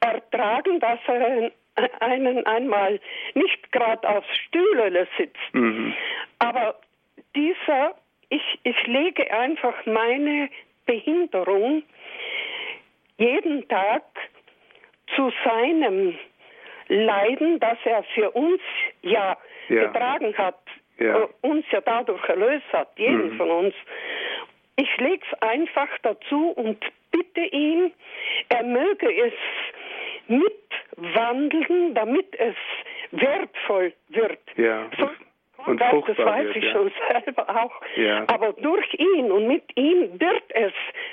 [0.00, 1.50] ertragen, dass er
[2.00, 3.00] einen einmal
[3.34, 5.54] nicht gerade aufs Stühle sitzt.
[5.54, 5.94] Mhm.
[6.40, 6.78] Aber
[7.34, 7.94] dieser
[8.30, 10.50] ich, ich lege einfach meine
[10.86, 11.82] Behinderung
[13.16, 14.02] jeden Tag
[15.14, 16.18] zu seinem
[16.88, 18.60] Leiden, das er für uns
[19.02, 19.36] ja,
[19.68, 19.86] ja.
[19.86, 20.58] getragen hat,
[20.98, 21.22] ja.
[21.22, 23.36] Äh, uns ja dadurch erlöst hat, jeden mhm.
[23.36, 23.74] von uns.
[24.76, 27.92] Ich lege es einfach dazu und bitte ihn,
[28.48, 29.32] er möge es
[30.28, 32.56] mitwandeln, damit es
[33.10, 34.38] wertvoll wird.
[34.56, 34.88] Ja.
[34.98, 35.08] So,
[35.66, 36.72] und das, das weiß wird, ich ja.
[36.72, 36.92] schon
[37.24, 37.72] selber auch.
[37.96, 38.24] Ja.
[38.28, 40.72] Aber durch ihn und mit ihm wird es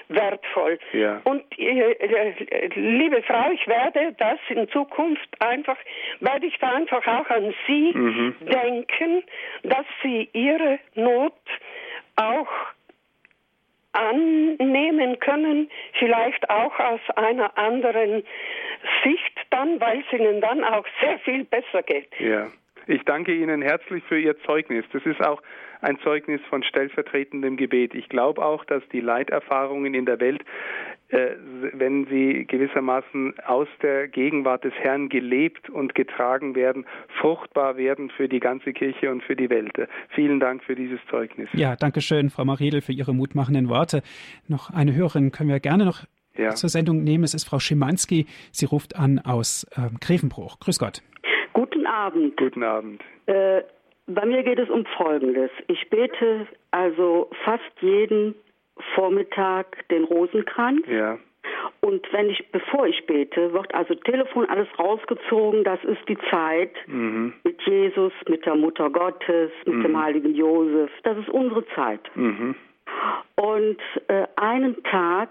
[0.09, 0.79] wertvoll.
[0.93, 1.21] Ja.
[1.23, 5.77] Und äh, äh, liebe Frau, ich werde das in Zukunft einfach,
[6.19, 8.35] werde ich da einfach auch an Sie mhm.
[8.41, 9.23] denken,
[9.63, 11.33] dass Sie Ihre Not
[12.15, 12.47] auch
[13.95, 18.23] annehmen können, vielleicht auch aus einer anderen
[19.03, 22.09] Sicht dann, weil es ihnen dann auch sehr viel besser geht.
[22.19, 22.51] Ja.
[22.87, 24.85] Ich danke Ihnen herzlich für Ihr Zeugnis.
[24.91, 25.41] Das ist auch
[25.81, 27.93] ein Zeugnis von stellvertretendem Gebet.
[27.93, 30.43] Ich glaube auch, dass die Leiterfahrungen in der Welt,
[31.09, 31.31] äh,
[31.73, 36.85] wenn sie gewissermaßen aus der Gegenwart des Herrn gelebt und getragen werden,
[37.19, 39.73] fruchtbar werden für die ganze Kirche und für die Welt.
[40.09, 41.49] Vielen Dank für dieses Zeugnis.
[41.53, 44.01] Ja, danke schön, Frau Mariedl, für Ihre mutmachenden Worte.
[44.47, 46.05] Noch eine Hörerin können wir gerne noch
[46.37, 46.55] ja.
[46.55, 47.23] zur Sendung nehmen.
[47.23, 48.25] Es ist Frau Schimanski.
[48.51, 50.59] Sie ruft an aus äh, Grevenbruch.
[50.59, 51.01] Grüß Gott.
[51.95, 52.37] Abend.
[52.37, 53.01] Guten Abend.
[53.25, 53.61] Äh,
[54.07, 55.49] bei mir geht es um Folgendes.
[55.67, 58.35] Ich bete also fast jeden
[58.93, 60.85] Vormittag den Rosenkranz.
[60.87, 61.17] Ja.
[61.81, 65.63] Und wenn ich, bevor ich bete, wird also Telefon alles rausgezogen.
[65.63, 67.33] Das ist die Zeit mhm.
[67.43, 69.83] mit Jesus, mit der Mutter Gottes, mit mhm.
[69.83, 70.91] dem heiligen Josef.
[71.03, 72.01] Das ist unsere Zeit.
[72.15, 72.55] Mhm.
[73.35, 75.29] Und äh, einen Tag,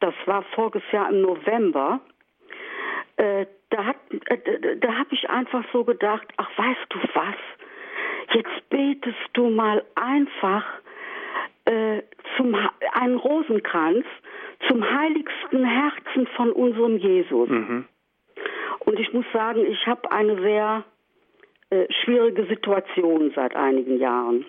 [0.00, 2.00] das war voriges Jahr im November,
[3.20, 7.34] äh, da, hat, äh, da habe ich einfach so gedacht, ach weißt du was,
[8.32, 10.64] jetzt betest du mal einfach
[11.66, 12.02] äh,
[12.36, 12.56] zum
[12.92, 14.06] einen Rosenkranz
[14.68, 17.48] zum heiligsten Herzen von unserem Jesus.
[17.48, 17.84] Mhm.
[18.80, 20.84] Und ich muss sagen, ich habe eine sehr
[21.68, 24.46] äh, schwierige Situation seit einigen Jahren.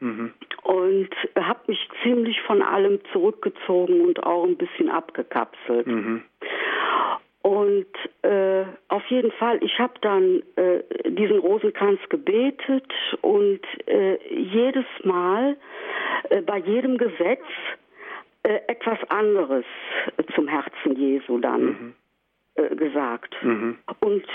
[0.00, 0.32] Mhm.
[0.62, 5.86] Und habe mich ziemlich von allem zurückgezogen und auch ein bisschen abgekapselt.
[5.86, 6.22] Mhm.
[7.48, 7.86] Und
[8.20, 12.92] äh, auf jeden Fall, ich habe dann äh, diesen Rosenkranz gebetet
[13.22, 15.56] und äh, jedes Mal
[16.28, 17.40] äh, bei jedem Gesetz
[18.42, 19.64] äh, etwas anderes
[20.34, 21.94] zum Herzen Jesu dann mhm.
[22.56, 23.34] Äh, gesagt.
[23.40, 23.78] Mhm.
[24.00, 24.26] Und,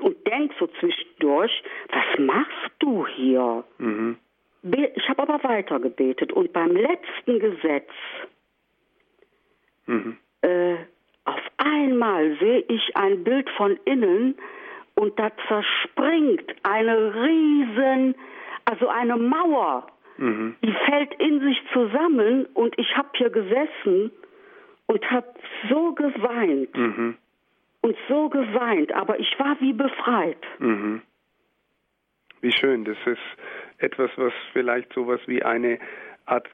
[0.00, 3.62] und denk so zwischendurch, was machst du hier?
[3.76, 4.16] Mhm.
[4.94, 7.90] Ich habe aber weiter gebetet und beim letzten Gesetz
[9.84, 10.16] mhm.
[11.24, 14.36] Auf einmal sehe ich ein Bild von innen
[14.94, 18.14] und da zerspringt eine riesen,
[18.64, 19.86] also eine Mauer.
[20.18, 20.56] Mhm.
[20.62, 24.10] Die fällt in sich zusammen und ich habe hier gesessen
[24.86, 25.34] und habe
[25.70, 27.16] so geweint mhm.
[27.80, 30.44] und so geweint, aber ich war wie befreit.
[30.58, 31.02] Mhm.
[32.40, 33.20] Wie schön, das ist
[33.78, 35.78] etwas, was vielleicht sowas wie eine
[36.26, 36.48] Art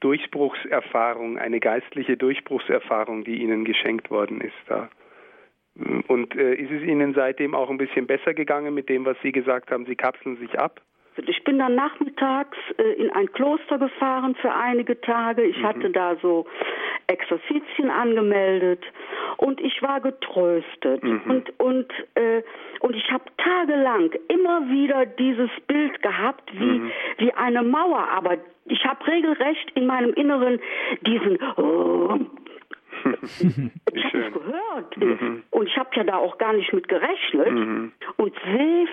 [0.00, 4.88] Durchbruchserfahrung, eine geistliche Durchbruchserfahrung, die Ihnen geschenkt worden ist da.
[6.08, 9.32] Und äh, ist es Ihnen seitdem auch ein bisschen besser gegangen mit dem, was Sie
[9.32, 10.80] gesagt haben, Sie kapseln sich ab?
[11.26, 15.42] Ich bin dann nachmittags äh, in ein Kloster gefahren für einige Tage.
[15.42, 15.66] Ich mhm.
[15.66, 16.46] hatte da so
[17.06, 18.82] Exerzitien angemeldet
[19.36, 21.02] und ich war getröstet.
[21.02, 21.22] Mhm.
[21.28, 22.42] Und, und, äh,
[22.86, 26.90] und ich habe tagelang immer wieder dieses Bild gehabt wie, mhm.
[27.18, 30.60] wie eine Mauer, aber ich habe regelrecht in meinem Inneren
[31.00, 32.16] diesen oh,
[33.40, 35.42] ich habe es gehört mhm.
[35.50, 37.92] und ich habe ja da auch gar nicht mit gerechnet mhm.
[38.18, 38.86] und sehe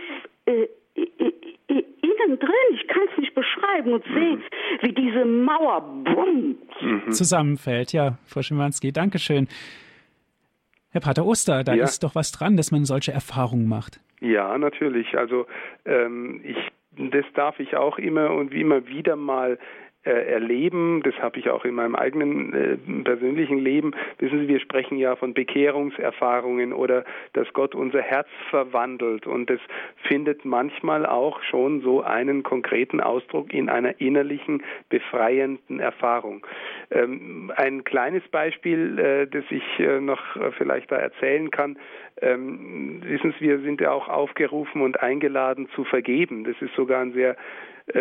[0.46, 3.36] äh, innen drin, ich kann es nicht
[3.94, 4.42] und sehe, mhm.
[4.82, 7.12] wie diese Mauer bumm, mhm.
[7.12, 7.94] zusammenfällt.
[7.94, 9.48] Ja, Frau Schimanski, Dankeschön.
[10.94, 11.84] Herr Pater Oster, da ja.
[11.84, 14.00] ist doch was dran, dass man solche Erfahrungen macht.
[14.22, 15.18] Ja, natürlich.
[15.18, 15.48] Also
[15.86, 16.58] ähm, ich
[16.96, 19.58] das darf ich auch immer und wie immer wieder mal
[20.12, 21.02] erleben.
[21.04, 23.92] Das habe ich auch in meinem eigenen äh, persönlichen Leben.
[24.20, 29.28] Wissen Sie, wir sprechen ja von Bekehrungserfahrungen oder dass Gott unser Herz verwandelt.
[29.28, 29.60] Und das
[30.08, 36.46] findet manchmal auch schon so einen konkreten Ausdruck in einer innerlichen, befreienden Erfahrung.
[36.92, 41.78] Ähm, ein kleines Beispiel, äh, das ich äh, noch äh, vielleicht da erzählen kann.
[42.22, 46.44] Ähm, wissen Sie, wir sind ja auch aufgerufen und eingeladen zu vergeben.
[46.44, 47.36] Das ist sogar ein sehr äh,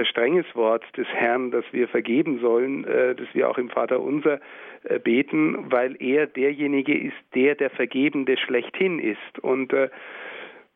[0.04, 4.40] strenges Wort des Herrn, dass wir vergeben sollen, äh, dass wir auch im Vater unser
[4.84, 9.38] äh, beten, weil er derjenige ist, der der Vergebende schlechthin ist.
[9.40, 9.72] Und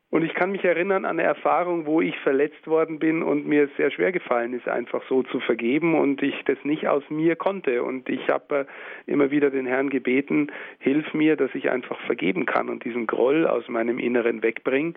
[0.08, 3.68] und ich kann mich erinnern an eine Erfahrung, wo ich verletzt worden bin und mir
[3.76, 7.82] sehr schwer gefallen ist, einfach so zu vergeben und ich das nicht aus mir konnte.
[7.82, 8.66] Und ich habe
[9.06, 13.46] immer wieder den Herrn gebeten, hilf mir, dass ich einfach vergeben kann und diesen Groll
[13.46, 14.94] aus meinem Inneren wegbringe.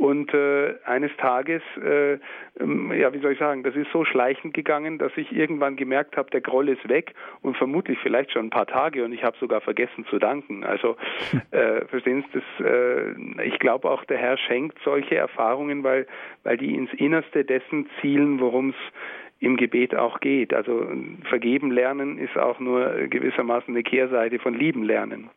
[0.00, 2.14] Und äh, eines Tages, äh,
[2.58, 6.16] ähm, ja, wie soll ich sagen, das ist so schleichend gegangen, dass ich irgendwann gemerkt
[6.16, 9.36] habe, der Groll ist weg und vermutlich vielleicht schon ein paar Tage und ich habe
[9.38, 10.64] sogar vergessen zu danken.
[10.64, 10.96] Also
[11.50, 16.06] äh, verstehen Sie, das, äh, ich glaube auch der Herr schenkt solche Erfahrungen, weil,
[16.44, 18.76] weil die ins Innerste dessen zielen, worum es
[19.38, 20.54] im Gebet auch geht.
[20.54, 20.82] Also
[21.28, 25.28] vergeben lernen ist auch nur gewissermaßen eine Kehrseite von lieben lernen.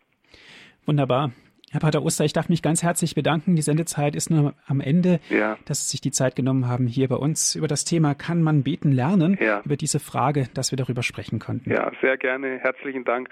[0.86, 1.32] Wunderbar.
[1.74, 3.56] Herr Pater Oster, ich darf mich ganz herzlich bedanken.
[3.56, 5.58] Die Sendezeit ist nur am Ende, ja.
[5.66, 8.62] dass Sie sich die Zeit genommen haben, hier bei uns über das Thema Kann man
[8.62, 9.40] beten lernen?
[9.42, 9.64] Ja.
[9.66, 11.72] Über diese Frage, dass wir darüber sprechen konnten.
[11.72, 12.60] Ja, sehr gerne.
[12.60, 13.28] Herzlichen Dank.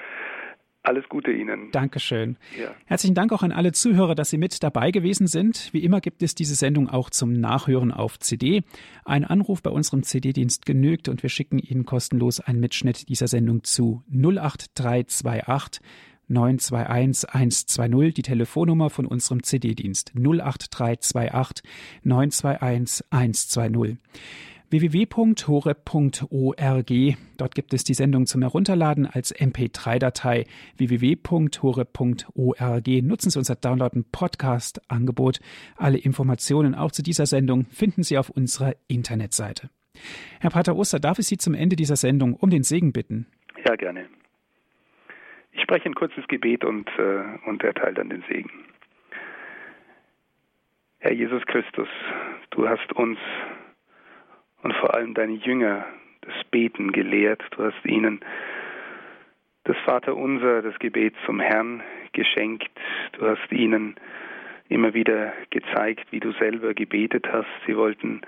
[0.82, 1.70] Alles Gute Ihnen.
[1.72, 2.38] Dankeschön.
[2.60, 2.74] Ja.
[2.88, 5.72] Herzlichen Dank auch an alle Zuhörer, dass Sie mit dabei gewesen sind.
[5.72, 8.64] Wie immer gibt es diese Sendung auch zum Nachhören auf CD.
[9.06, 13.64] Ein Anruf bei unserem CD-Dienst genügt und wir schicken Ihnen kostenlos einen Mitschnitt dieser Sendung
[13.64, 15.84] zu 08328
[16.32, 21.70] 921 120, die Telefonnummer von unserem CD-Dienst 08328
[22.04, 23.98] 921 120
[24.72, 26.92] www.hore.org.
[27.38, 30.46] Dort gibt es die Sendung zum Herunterladen als MP3-Datei
[30.78, 32.88] www.hore.org.
[33.04, 35.42] Nutzen Sie unser Download- und Podcast-Angebot.
[35.76, 39.70] Alle Informationen auch zu dieser Sendung finden Sie auf unserer Internetseite.
[40.40, 43.28] Herr Pater Oster, darf ich Sie zum Ende dieser Sendung um den Segen bitten?
[43.66, 44.08] Ja, gerne.
[45.52, 48.52] Ich spreche ein kurzes Gebet und, äh, und erteile dann den Segen.
[51.00, 51.90] Herr Jesus Christus,
[52.52, 53.18] du hast uns
[54.62, 55.86] und vor allem deine Jünger
[56.22, 57.42] das Beten gelehrt.
[57.52, 58.22] Du hast ihnen
[59.64, 61.82] das Vaterunser, das Gebet zum Herrn
[62.14, 62.72] geschenkt.
[63.14, 63.96] Du hast ihnen
[64.70, 67.50] immer wieder gezeigt, wie du selber gebetet hast.
[67.66, 68.22] Sie wollten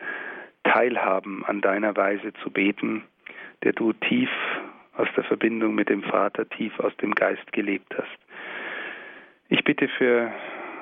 [0.64, 3.04] teilhaben an deiner Weise zu beten,
[3.64, 4.30] der du tief
[4.96, 8.20] aus der Verbindung mit dem Vater tief aus dem Geist gelebt hast.
[9.50, 10.32] Ich bitte für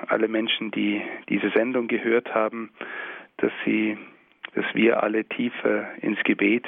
[0.07, 2.71] alle Menschen, die diese Sendung gehört haben,
[3.37, 3.97] dass sie,
[4.55, 6.65] dass wir alle tiefer ins Gebet,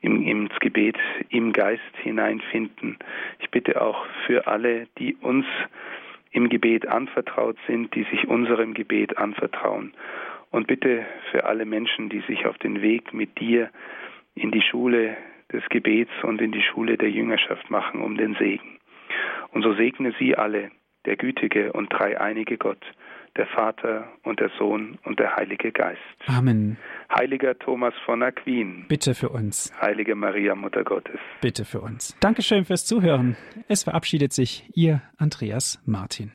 [0.00, 0.96] im, ins Gebet
[1.30, 2.98] im Geist hineinfinden.
[3.40, 5.46] Ich bitte auch für alle, die uns
[6.30, 9.94] im Gebet anvertraut sind, die sich unserem Gebet anvertrauen.
[10.50, 13.70] Und bitte für alle Menschen, die sich auf den Weg mit dir
[14.34, 15.16] in die Schule
[15.54, 18.78] des Gebets und in die Schule der Jüngerschaft machen um den Segen.
[19.52, 20.70] Und so segne sie alle,
[21.06, 22.84] der gütige und dreieinige Gott,
[23.36, 26.00] der Vater und der Sohn und der Heilige Geist.
[26.26, 26.76] Amen.
[27.16, 28.84] Heiliger Thomas von Aquin.
[28.88, 29.72] Bitte für uns.
[29.80, 31.20] Heilige Maria, Mutter Gottes.
[31.40, 32.16] Bitte für uns.
[32.20, 33.36] Dankeschön fürs Zuhören.
[33.68, 36.32] Es verabschiedet sich Ihr Andreas Martin.